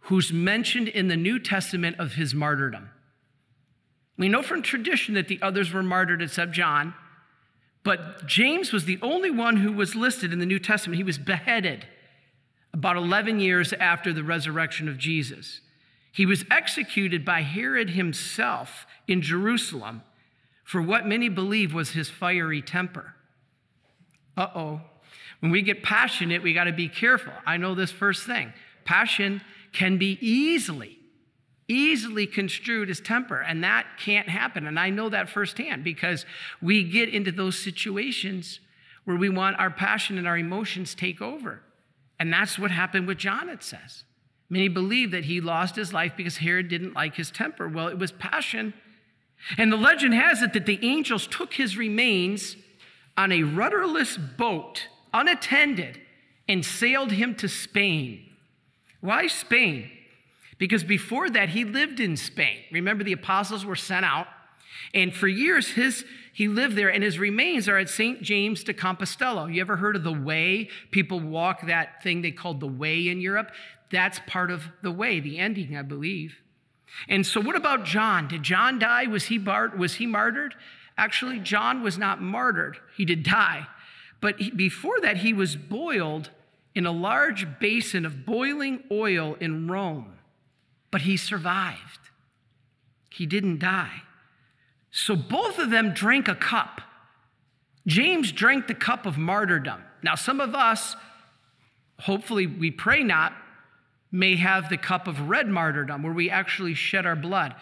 who's 0.00 0.32
mentioned 0.32 0.88
in 0.88 1.08
the 1.08 1.16
New 1.16 1.38
Testament 1.38 1.96
of 2.00 2.14
his 2.14 2.34
martyrdom. 2.34 2.90
We 4.18 4.28
know 4.28 4.42
from 4.42 4.62
tradition 4.62 5.14
that 5.14 5.28
the 5.28 5.40
others 5.40 5.72
were 5.72 5.82
martyred 5.82 6.20
except 6.20 6.52
John, 6.52 6.94
but 7.84 8.26
James 8.26 8.72
was 8.72 8.86
the 8.86 8.98
only 9.02 9.30
one 9.30 9.58
who 9.58 9.72
was 9.72 9.94
listed 9.94 10.32
in 10.32 10.38
the 10.40 10.46
New 10.46 10.58
Testament. 10.58 10.96
He 10.96 11.04
was 11.04 11.18
beheaded 11.18 11.86
about 12.72 12.96
11 12.96 13.40
years 13.40 13.72
after 13.74 14.12
the 14.12 14.24
resurrection 14.24 14.88
of 14.88 14.98
Jesus. 14.98 15.60
He 16.14 16.26
was 16.26 16.44
executed 16.48 17.24
by 17.24 17.42
Herod 17.42 17.90
himself 17.90 18.86
in 19.08 19.20
Jerusalem 19.20 20.02
for 20.62 20.80
what 20.80 21.08
many 21.08 21.28
believe 21.28 21.74
was 21.74 21.90
his 21.90 22.08
fiery 22.08 22.62
temper. 22.62 23.16
Uh 24.36 24.46
oh. 24.54 24.80
When 25.40 25.50
we 25.50 25.60
get 25.60 25.82
passionate, 25.82 26.40
we 26.40 26.54
got 26.54 26.64
to 26.64 26.72
be 26.72 26.88
careful. 26.88 27.32
I 27.44 27.56
know 27.56 27.74
this 27.74 27.90
first 27.90 28.26
thing. 28.26 28.52
Passion 28.84 29.42
can 29.72 29.98
be 29.98 30.16
easily, 30.20 31.00
easily 31.66 32.28
construed 32.28 32.90
as 32.90 33.00
temper, 33.00 33.40
and 33.40 33.64
that 33.64 33.84
can't 33.98 34.28
happen. 34.28 34.68
And 34.68 34.78
I 34.78 34.90
know 34.90 35.08
that 35.08 35.28
firsthand 35.28 35.82
because 35.82 36.24
we 36.62 36.84
get 36.84 37.08
into 37.08 37.32
those 37.32 37.58
situations 37.58 38.60
where 39.04 39.16
we 39.16 39.28
want 39.28 39.58
our 39.58 39.70
passion 39.70 40.16
and 40.16 40.28
our 40.28 40.38
emotions 40.38 40.94
take 40.94 41.20
over. 41.20 41.60
And 42.20 42.32
that's 42.32 42.56
what 42.56 42.70
happened 42.70 43.08
with 43.08 43.18
John, 43.18 43.48
it 43.48 43.64
says. 43.64 44.04
Many 44.50 44.68
believe 44.68 45.10
that 45.10 45.24
he 45.24 45.40
lost 45.40 45.76
his 45.76 45.92
life 45.92 46.12
because 46.16 46.38
Herod 46.38 46.68
didn't 46.68 46.94
like 46.94 47.16
his 47.16 47.30
temper. 47.30 47.68
Well, 47.68 47.88
it 47.88 47.98
was 47.98 48.12
passion 48.12 48.74
And 49.58 49.72
the 49.72 49.76
legend 49.76 50.14
has 50.14 50.42
it 50.42 50.52
that 50.54 50.66
the 50.66 50.78
angels 50.82 51.26
took 51.26 51.54
his 51.54 51.76
remains 51.76 52.56
on 53.16 53.30
a 53.30 53.42
rudderless 53.42 54.16
boat, 54.16 54.88
unattended, 55.12 56.00
and 56.48 56.64
sailed 56.64 57.12
him 57.12 57.34
to 57.36 57.48
Spain. 57.48 58.24
Why 59.00 59.26
Spain? 59.26 59.90
Because 60.58 60.84
before 60.84 61.28
that, 61.30 61.50
he 61.50 61.64
lived 61.64 62.00
in 62.00 62.16
Spain. 62.16 62.60
Remember, 62.72 63.04
the 63.04 63.12
apostles 63.12 63.64
were 63.64 63.76
sent 63.76 64.04
out, 64.04 64.26
and 64.92 65.14
for 65.14 65.28
years, 65.28 65.68
his, 65.68 66.04
he 66.32 66.48
lived 66.48 66.76
there, 66.76 66.88
and 66.88 67.02
his 67.02 67.18
remains 67.18 67.68
are 67.68 67.76
at 67.76 67.88
St. 67.88 68.22
James 68.22 68.64
de 68.64 68.72
Compostela. 68.72 69.52
You 69.52 69.60
ever 69.60 69.76
heard 69.76 69.96
of 69.96 70.04
the 70.04 70.12
Way? 70.12 70.68
People 70.90 71.20
walk 71.20 71.66
that 71.66 72.02
thing 72.02 72.22
they 72.22 72.30
called 72.30 72.60
the 72.60 72.66
Way 72.66 73.08
in 73.08 73.20
Europe. 73.20 73.50
That's 73.94 74.18
part 74.26 74.50
of 74.50 74.64
the 74.82 74.90
Way, 74.90 75.20
the 75.20 75.38
ending, 75.38 75.76
I 75.76 75.82
believe. 75.82 76.40
And 77.08 77.24
so, 77.24 77.40
what 77.40 77.54
about 77.54 77.84
John? 77.84 78.26
Did 78.26 78.42
John 78.42 78.80
die? 78.80 79.06
Was 79.06 79.26
he, 79.26 79.38
bar- 79.38 79.72
was 79.76 79.94
he 79.94 80.06
martyred? 80.06 80.56
Actually, 80.98 81.38
John 81.38 81.80
was 81.80 81.96
not 81.96 82.20
martyred, 82.20 82.78
he 82.96 83.04
did 83.04 83.22
die. 83.22 83.68
But 84.20 84.40
he, 84.40 84.50
before 84.50 85.00
that, 85.00 85.18
he 85.18 85.32
was 85.32 85.54
boiled 85.54 86.30
in 86.74 86.86
a 86.86 86.90
large 86.90 87.60
basin 87.60 88.04
of 88.04 88.26
boiling 88.26 88.82
oil 88.90 89.36
in 89.38 89.68
Rome. 89.68 90.18
But 90.90 91.02
he 91.02 91.16
survived, 91.16 92.10
he 93.10 93.26
didn't 93.26 93.60
die. 93.60 94.02
So, 94.90 95.14
both 95.14 95.60
of 95.60 95.70
them 95.70 95.94
drank 95.94 96.26
a 96.26 96.34
cup. 96.34 96.80
James 97.86 98.32
drank 98.32 98.66
the 98.66 98.74
cup 98.74 99.06
of 99.06 99.18
martyrdom. 99.18 99.82
Now, 100.02 100.16
some 100.16 100.40
of 100.40 100.56
us, 100.56 100.96
hopefully, 102.00 102.48
we 102.48 102.72
pray 102.72 103.04
not, 103.04 103.34
may 104.14 104.36
have 104.36 104.68
the 104.68 104.76
cup 104.76 105.08
of 105.08 105.28
red 105.28 105.48
martyrdom 105.48 106.00
where 106.04 106.12
we 106.12 106.30
actually 106.30 106.72
shed 106.72 107.04
our 107.04 107.16
blood. 107.16 107.52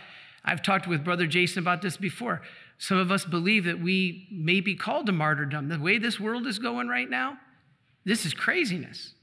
I've 0.44 0.62
talked 0.62 0.86
with 0.86 1.02
Brother 1.02 1.26
Jason 1.26 1.60
about 1.60 1.80
this 1.80 1.96
before. 1.96 2.42
Some 2.76 2.98
of 2.98 3.10
us 3.10 3.24
believe 3.24 3.64
that 3.64 3.80
we 3.80 4.28
may 4.30 4.60
be 4.60 4.74
called 4.74 5.06
to 5.06 5.12
martyrdom. 5.12 5.68
The 5.68 5.78
way 5.78 5.96
this 5.96 6.20
world 6.20 6.46
is 6.46 6.58
going 6.58 6.88
right 6.88 7.08
now, 7.08 7.38
this 8.04 8.26
is 8.26 8.34
craziness. 8.34 9.14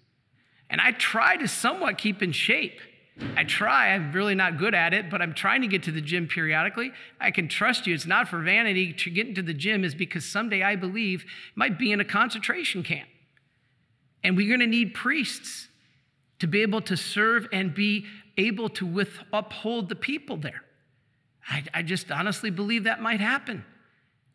And 0.71 0.81
I 0.81 0.91
try 0.91 1.37
to 1.37 1.47
somewhat 1.47 1.99
keep 1.99 2.23
in 2.23 2.31
shape. 2.31 2.79
I 3.35 3.43
try, 3.43 3.89
I'm 3.89 4.11
really 4.11 4.33
not 4.33 4.57
good 4.57 4.73
at 4.73 4.95
it, 4.95 5.11
but 5.11 5.21
I'm 5.21 5.35
trying 5.35 5.61
to 5.61 5.67
get 5.67 5.83
to 5.83 5.91
the 5.91 6.01
gym 6.01 6.27
periodically. 6.27 6.91
I 7.19 7.29
can 7.29 7.47
trust 7.47 7.85
you. 7.85 7.93
It's 7.93 8.07
not 8.07 8.27
for 8.27 8.41
vanity. 8.41 8.91
To 8.93 9.09
get 9.11 9.27
into 9.27 9.43
the 9.43 9.53
gym 9.53 9.83
is 9.83 9.93
because 9.93 10.25
someday 10.25 10.63
I 10.63 10.75
believe 10.75 11.25
might 11.53 11.77
be 11.77 11.91
in 11.91 11.99
a 11.99 12.05
concentration 12.05 12.81
camp. 12.81 13.09
And 14.23 14.35
we're 14.35 14.47
going 14.47 14.61
to 14.61 14.67
need 14.67 14.95
priests 14.95 15.68
to 16.39 16.47
be 16.47 16.61
able 16.61 16.81
to 16.81 16.97
serve 16.97 17.47
and 17.51 17.73
be 17.73 18.05
able 18.37 18.69
to 18.69 18.85
with, 18.85 19.19
uphold 19.33 19.89
the 19.89 19.95
people 19.95 20.37
there. 20.37 20.63
I, 21.47 21.63
I 21.73 21.81
just 21.81 22.11
honestly 22.11 22.49
believe 22.49 22.85
that 22.85 23.01
might 23.01 23.19
happen. 23.19 23.65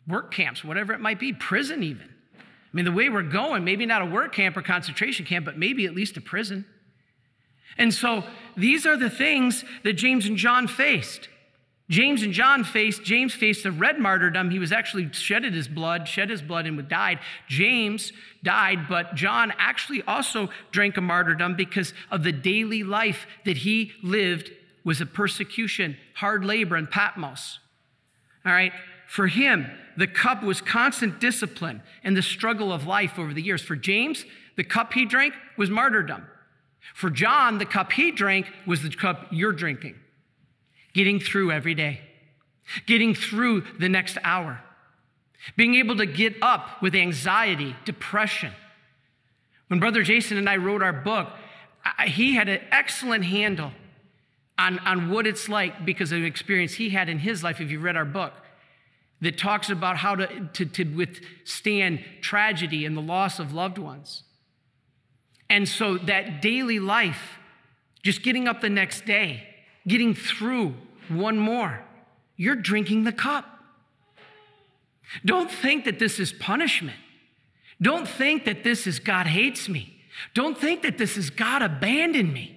Work 0.06 0.32
camps, 0.32 0.62
whatever 0.62 0.92
it 0.92 1.00
might 1.00 1.18
be, 1.18 1.32
prison 1.32 1.82
even. 1.82 2.08
I 2.08 2.76
mean, 2.76 2.84
the 2.84 2.92
way 2.92 3.08
we're 3.08 3.23
going, 3.23 3.64
maybe 3.64 3.87
not 3.87 4.02
a 4.02 4.06
work 4.06 4.34
camp 4.34 4.56
or 4.56 4.62
concentration 4.62 5.25
camp, 5.25 5.44
but 5.44 5.56
maybe 5.56 5.87
at 5.87 5.94
least 5.94 6.16
a 6.16 6.20
prison. 6.20 6.66
And 7.78 7.94
so 7.94 8.25
these 8.56 8.84
are 8.84 8.96
the 8.96 9.11
things 9.11 9.64
that 9.84 9.94
James 9.94 10.26
and 10.26 10.37
John 10.37 10.66
faced. 10.68 11.28
James 11.91 12.23
and 12.23 12.33
John 12.33 12.64
faced, 12.64 13.05
James 13.05 13.35
faced 13.35 13.67
a 13.67 13.71
red 13.71 13.99
martyrdom. 13.99 14.50
He 14.50 14.59
was 14.59 14.73
actually 14.73 15.12
shedded 15.12 15.53
his 15.53 15.69
blood, 15.69 16.09
shed 16.09 16.31
his 16.31 16.41
blood, 16.41 16.67
and 16.67 16.88
died. 16.88 17.19
James 17.47 18.12
died, 18.43 18.88
but 18.88 19.14
John 19.14 19.53
actually 19.59 20.03
also 20.03 20.49
drank 20.71 20.97
a 20.97 21.03
martyrdom 21.03 21.57
because 21.57 21.93
of 22.11 22.23
the 22.23 22.33
daily 22.33 22.83
life 22.83 23.26
that 23.45 23.59
he 23.59 23.93
lived 24.03 24.50
was 24.83 25.03
a 25.03 25.07
persecution, 25.07 25.97
hard 26.14 26.45
labor 26.45 26.76
and 26.76 26.91
Patmos. 26.91 27.59
All 28.47 28.53
right, 28.53 28.73
for 29.07 29.26
him, 29.26 29.71
the 29.99 30.07
cup 30.07 30.43
was 30.43 30.62
constant 30.62 31.21
discipline 31.21 31.83
and 32.03 32.17
the 32.17 32.23
struggle 32.23 32.73
of 32.73 32.87
life 32.87 33.19
over 33.19 33.35
the 33.35 33.43
years. 33.43 33.62
For 33.62 33.76
James, 33.76 34.25
the 34.57 34.64
cup 34.64 34.95
he 34.95 35.05
drank 35.05 35.35
was 35.59 35.69
martyrdom. 35.69 36.26
For 36.95 37.11
John, 37.11 37.58
the 37.58 37.67
cup 37.67 37.93
he 37.93 38.11
drank 38.11 38.50
was 38.67 38.82
the 38.82 38.91
cup 38.91 39.26
you're 39.30 39.52
drinking 39.52 39.97
getting 40.95 41.21
through 41.21 41.52
every 41.52 41.75
day, 41.75 42.00
getting 42.87 43.15
through 43.15 43.65
the 43.78 43.89
next 43.89 44.17
hour, 44.23 44.61
being 45.57 45.75
able 45.75 45.97
to 45.97 46.07
get 46.07 46.35
up 46.41 46.80
with 46.80 46.95
anxiety, 46.95 47.76
depression. 47.85 48.52
When 49.69 49.80
Brother 49.80 50.02
Jason 50.02 50.39
and 50.39 50.49
I 50.49 50.57
wrote 50.57 50.83
our 50.83 50.93
book, 50.93 51.28
he 52.07 52.35
had 52.35 52.49
an 52.49 52.61
excellent 52.71 53.25
handle 53.25 53.73
on, 54.57 54.78
on 54.80 55.11
what 55.11 55.26
it's 55.26 55.49
like 55.49 55.85
because 55.85 56.13
of 56.13 56.21
the 56.21 56.26
experience 56.26 56.75
he 56.75 56.91
had 56.91 57.09
in 57.09 57.19
his 57.19 57.43
life, 57.43 57.61
if 57.61 57.71
you 57.71 57.80
read 57.80 57.97
our 57.97 58.04
book, 58.04 58.33
that 59.21 59.39
talks 59.39 59.71
about 59.71 59.97
how 59.97 60.15
to, 60.15 60.49
to, 60.52 60.65
to 60.65 60.85
withstand 60.85 62.04
tragedy 62.21 62.85
and 62.85 62.97
the 62.97 63.02
loss 63.02 63.39
of 63.39 63.52
loved 63.52 63.78
ones. 63.78 64.23
And 65.50 65.69
so 65.69 65.99
that 65.99 66.41
daily 66.41 66.78
life, 66.78 67.39
just 68.02 68.23
getting 68.23 68.49
up 68.49 68.61
the 68.61 68.71
next 68.71 69.04
day, 69.04 69.53
getting 69.86 70.14
through 70.14 70.75
one 71.08 71.38
more. 71.38 71.82
You're 72.36 72.56
drinking 72.56 73.04
the 73.04 73.12
cup. 73.12 73.47
Don't 75.25 75.50
think 75.50 75.84
that 75.84 75.99
this 75.99 76.18
is 76.18 76.32
punishment. 76.32 76.97
Don't 77.80 78.08
think 78.08 78.44
that 78.47 78.64
this 78.64 78.86
is 78.86 78.99
God 78.99 79.26
hates 79.26 79.68
me. 79.68 80.00
Don't 80.32 80.56
think 80.56 80.82
that 80.82 80.99
this 80.99 81.16
is 81.16 81.30
God 81.30 81.62
abandoned 81.62 82.32
me. 82.32 82.50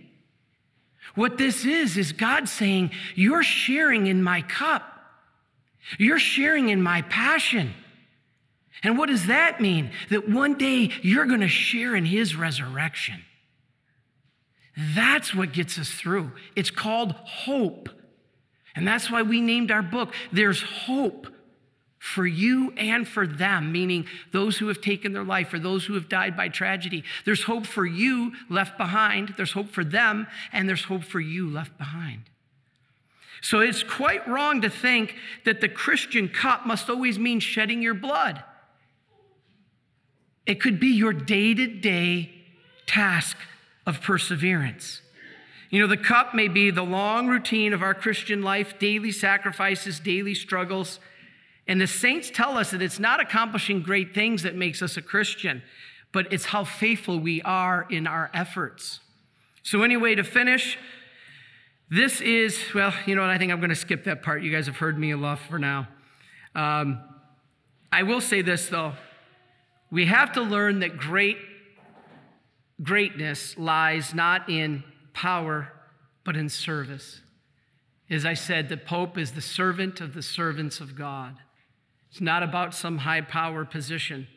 What 1.15 1.37
this 1.37 1.65
is, 1.65 1.97
is 1.97 2.11
God 2.11 2.47
saying, 2.47 2.91
You're 3.15 3.43
sharing 3.43 4.07
in 4.07 4.21
my 4.21 4.41
cup. 4.43 4.83
You're 5.97 6.19
sharing 6.19 6.69
in 6.69 6.81
my 6.81 7.01
passion. 7.03 7.73
And 8.83 8.97
what 8.97 9.09
does 9.09 9.27
that 9.27 9.59
mean? 9.59 9.91
That 10.09 10.29
one 10.29 10.57
day 10.57 10.91
you're 11.01 11.25
going 11.25 11.41
to 11.41 11.47
share 11.47 11.95
in 11.95 12.05
his 12.05 12.35
resurrection. 12.35 13.23
That's 14.77 15.33
what 15.33 15.53
gets 15.53 15.79
us 15.79 15.89
through. 15.89 16.31
It's 16.55 16.69
called 16.69 17.13
hope. 17.13 17.89
And 18.75 18.87
that's 18.87 19.09
why 19.09 19.23
we 19.23 19.41
named 19.41 19.71
our 19.71 19.81
book, 19.81 20.13
There's 20.31 20.61
Hope 20.61 21.27
for 21.97 22.27
you 22.27 22.71
and 22.77 23.07
for 23.07 23.25
them, 23.25 23.71
meaning 23.71 24.05
those 24.31 24.57
who 24.57 24.67
have 24.67 24.79
taken 24.79 25.13
their 25.13 25.23
life 25.23 25.51
or 25.51 25.57
those 25.57 25.83
who 25.85 25.95
have 25.95 26.07
died 26.07 26.37
by 26.37 26.47
tragedy. 26.47 27.03
There's 27.25 27.43
hope 27.43 27.65
for 27.65 27.85
you 27.85 28.33
left 28.49 28.77
behind, 28.77 29.33
there's 29.35 29.51
hope 29.51 29.69
for 29.69 29.83
them, 29.83 30.27
and 30.53 30.69
there's 30.69 30.83
hope 30.83 31.03
for 31.03 31.19
you 31.19 31.49
left 31.49 31.75
behind. 31.79 32.21
So 33.41 33.59
it's 33.59 33.83
quite 33.83 34.27
wrong 34.27 34.61
to 34.61 34.69
think 34.69 35.15
that 35.43 35.59
the 35.59 35.69
Christian 35.69 36.29
cup 36.29 36.65
must 36.65 36.89
always 36.89 37.17
mean 37.17 37.39
shedding 37.39 37.81
your 37.81 37.93
blood. 37.93 38.43
It 40.45 40.61
could 40.61 40.79
be 40.79 40.89
your 40.89 41.13
day 41.13 41.53
to 41.55 41.67
day 41.67 42.31
task 42.85 43.37
of 43.87 44.01
perseverance. 44.01 45.01
You 45.69 45.81
know, 45.81 45.87
the 45.87 45.97
cup 45.97 46.35
may 46.35 46.47
be 46.47 46.69
the 46.69 46.83
long 46.83 47.27
routine 47.27 47.73
of 47.73 47.81
our 47.81 47.93
Christian 47.93 48.41
life, 48.41 48.77
daily 48.77 49.11
sacrifices, 49.11 49.99
daily 49.99 50.35
struggles. 50.35 50.99
And 51.67 51.81
the 51.81 51.87
saints 51.87 52.29
tell 52.29 52.57
us 52.57 52.71
that 52.71 52.81
it's 52.81 52.99
not 52.99 53.19
accomplishing 53.19 53.81
great 53.81 54.13
things 54.13 54.43
that 54.43 54.55
makes 54.55 54.81
us 54.81 54.95
a 54.97 55.01
Christian, 55.01 55.63
but 56.11 56.31
it's 56.31 56.45
how 56.45 56.63
faithful 56.63 57.19
we 57.19 57.41
are 57.41 57.85
in 57.89 58.07
our 58.07 58.29
efforts. 58.33 58.99
So, 59.63 59.83
anyway, 59.83 60.15
to 60.15 60.23
finish, 60.23 60.77
this 61.89 62.21
is, 62.21 62.57
well, 62.73 62.93
you 63.05 63.15
know 63.15 63.21
what? 63.21 63.29
I 63.29 63.37
think 63.37 63.51
I'm 63.51 63.59
going 63.59 63.69
to 63.69 63.75
skip 63.75 64.05
that 64.05 64.21
part. 64.21 64.43
You 64.43 64.51
guys 64.51 64.67
have 64.67 64.77
heard 64.77 64.97
me 64.97 65.11
enough 65.11 65.41
for 65.49 65.59
now. 65.59 65.87
Um, 66.55 67.01
I 67.91 68.03
will 68.03 68.21
say 68.21 68.41
this, 68.41 68.67
though. 68.67 68.93
We 69.91 70.05
have 70.05 70.33
to 70.33 70.41
learn 70.41 70.79
that 70.79 70.97
great 70.97 71.37
greatness 72.81 73.57
lies 73.57 74.13
not 74.13 74.49
in 74.49 74.83
power, 75.13 75.71
but 76.23 76.35
in 76.35 76.49
service. 76.49 77.21
As 78.09 78.25
I 78.25 78.35
said, 78.35 78.69
the 78.69 78.77
Pope 78.77 79.17
is 79.17 79.31
the 79.31 79.41
servant 79.41 79.99
of 79.99 80.13
the 80.13 80.21
servants 80.21 80.79
of 80.79 80.95
God. 80.95 81.37
It's 82.09 82.21
not 82.21 82.43
about 82.43 82.73
some 82.73 82.99
high 82.99 83.21
power 83.21 83.65
position. 83.65 84.27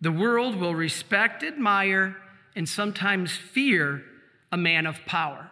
The 0.00 0.12
world 0.12 0.56
will 0.56 0.74
respect, 0.74 1.42
admire, 1.42 2.16
and 2.54 2.68
sometimes 2.68 3.36
fear 3.36 4.02
a 4.52 4.56
man 4.56 4.86
of 4.86 5.04
power. 5.06 5.50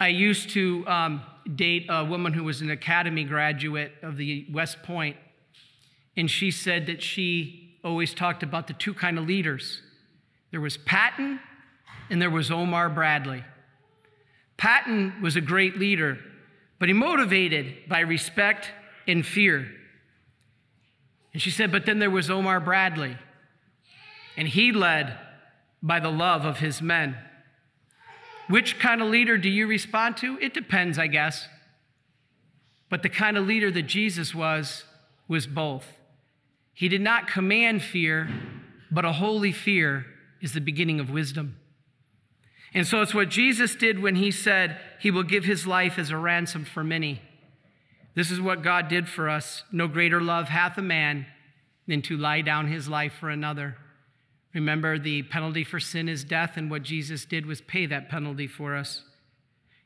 I 0.00 0.08
used 0.08 0.50
to 0.50 0.86
um, 0.86 1.22
date 1.54 1.86
a 1.88 2.04
woman 2.04 2.32
who 2.32 2.44
was 2.44 2.60
an 2.60 2.70
academy 2.70 3.24
graduate 3.24 3.92
of 4.02 4.16
the 4.16 4.46
West 4.52 4.82
Point, 4.82 5.16
and 6.16 6.30
she 6.30 6.50
said 6.50 6.86
that 6.86 7.02
she 7.02 7.78
always 7.84 8.14
talked 8.14 8.42
about 8.42 8.66
the 8.66 8.72
two 8.72 8.94
kind 8.94 9.18
of 9.18 9.26
leaders 9.26 9.82
there 10.50 10.60
was 10.60 10.76
Patton 10.76 11.40
and 12.10 12.20
there 12.20 12.30
was 12.30 12.50
Omar 12.50 12.88
Bradley. 12.88 13.44
Patton 14.56 15.20
was 15.22 15.36
a 15.36 15.40
great 15.40 15.78
leader, 15.78 16.18
but 16.78 16.88
he 16.88 16.92
motivated 16.92 17.88
by 17.88 18.00
respect 18.00 18.70
and 19.06 19.24
fear. 19.24 19.68
And 21.32 21.42
she 21.42 21.50
said, 21.50 21.70
but 21.70 21.86
then 21.86 21.98
there 21.98 22.10
was 22.10 22.30
Omar 22.30 22.60
Bradley, 22.60 23.16
and 24.36 24.48
he 24.48 24.72
led 24.72 25.16
by 25.82 26.00
the 26.00 26.10
love 26.10 26.44
of 26.44 26.58
his 26.58 26.82
men. 26.82 27.16
Which 28.48 28.78
kind 28.78 29.02
of 29.02 29.08
leader 29.08 29.36
do 29.36 29.48
you 29.48 29.66
respond 29.66 30.16
to? 30.18 30.38
It 30.40 30.54
depends, 30.54 30.98
I 30.98 31.06
guess. 31.06 31.46
But 32.88 33.02
the 33.02 33.10
kind 33.10 33.36
of 33.36 33.46
leader 33.46 33.70
that 33.70 33.82
Jesus 33.82 34.34
was, 34.34 34.84
was 35.28 35.46
both. 35.46 35.84
He 36.72 36.88
did 36.88 37.02
not 37.02 37.28
command 37.28 37.82
fear, 37.82 38.28
but 38.90 39.04
a 39.04 39.12
holy 39.12 39.52
fear 39.52 40.06
is 40.40 40.52
the 40.52 40.60
beginning 40.60 41.00
of 41.00 41.10
wisdom. 41.10 41.56
And 42.74 42.86
so 42.86 43.00
it's 43.00 43.14
what 43.14 43.30
Jesus 43.30 43.74
did 43.74 44.00
when 44.00 44.16
he 44.16 44.30
said 44.30 44.78
he 45.00 45.10
will 45.10 45.22
give 45.22 45.44
his 45.44 45.66
life 45.66 45.98
as 45.98 46.10
a 46.10 46.16
ransom 46.16 46.64
for 46.64 46.84
many. 46.84 47.22
This 48.14 48.30
is 48.30 48.40
what 48.40 48.62
God 48.62 48.88
did 48.88 49.08
for 49.08 49.28
us. 49.28 49.62
No 49.72 49.88
greater 49.88 50.20
love 50.20 50.48
hath 50.48 50.76
a 50.76 50.82
man 50.82 51.26
than 51.86 52.02
to 52.02 52.16
lie 52.16 52.42
down 52.42 52.68
his 52.68 52.88
life 52.88 53.14
for 53.18 53.30
another. 53.30 53.76
Remember, 54.54 54.98
the 54.98 55.22
penalty 55.22 55.64
for 55.64 55.78
sin 55.78 56.08
is 56.08 56.24
death, 56.24 56.56
and 56.56 56.70
what 56.70 56.82
Jesus 56.82 57.24
did 57.24 57.46
was 57.46 57.60
pay 57.60 57.86
that 57.86 58.08
penalty 58.08 58.46
for 58.46 58.76
us. 58.76 59.02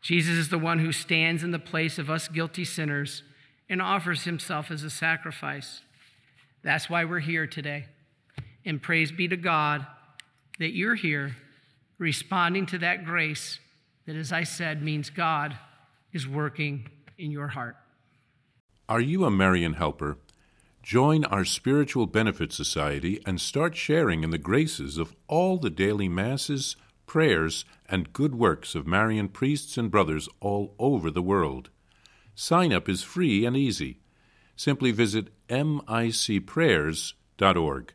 Jesus 0.00 0.36
is 0.36 0.48
the 0.48 0.58
one 0.58 0.78
who 0.78 0.92
stands 0.92 1.44
in 1.44 1.50
the 1.52 1.58
place 1.58 1.98
of 1.98 2.10
us 2.10 2.26
guilty 2.26 2.64
sinners 2.64 3.22
and 3.68 3.80
offers 3.80 4.24
himself 4.24 4.70
as 4.70 4.82
a 4.82 4.90
sacrifice. 4.90 5.82
That's 6.62 6.90
why 6.90 7.04
we're 7.04 7.20
here 7.20 7.46
today. 7.46 7.86
And 8.64 8.82
praise 8.82 9.12
be 9.12 9.28
to 9.28 9.36
God 9.36 9.86
that 10.58 10.74
you're 10.74 10.94
here 10.94 11.36
responding 11.98 12.66
to 12.66 12.78
that 12.78 13.04
grace 13.04 13.58
that, 14.06 14.16
as 14.16 14.32
I 14.32 14.44
said, 14.44 14.82
means 14.82 15.10
God 15.10 15.56
is 16.12 16.26
working 16.26 16.88
in 17.16 17.30
your 17.30 17.48
heart. 17.48 17.76
Are 18.88 19.00
you 19.00 19.24
a 19.24 19.30
Marian 19.30 19.74
helper? 19.74 20.18
Join 20.82 21.24
our 21.24 21.44
Spiritual 21.44 22.06
Benefit 22.06 22.52
Society 22.52 23.22
and 23.24 23.40
start 23.40 23.76
sharing 23.76 24.24
in 24.24 24.30
the 24.30 24.38
graces 24.38 24.98
of 24.98 25.14
all 25.28 25.56
the 25.56 25.70
daily 25.70 26.08
masses, 26.08 26.74
prayers, 27.06 27.64
and 27.88 28.12
good 28.12 28.34
works 28.34 28.74
of 28.74 28.86
Marian 28.86 29.28
priests 29.28 29.78
and 29.78 29.90
brothers 29.90 30.28
all 30.40 30.74
over 30.80 31.10
the 31.10 31.22
world. 31.22 31.70
Sign 32.34 32.72
up 32.72 32.88
is 32.88 33.04
free 33.04 33.46
and 33.46 33.56
easy. 33.56 34.00
Simply 34.56 34.90
visit 34.90 35.28
micprayers.org. 35.48 37.94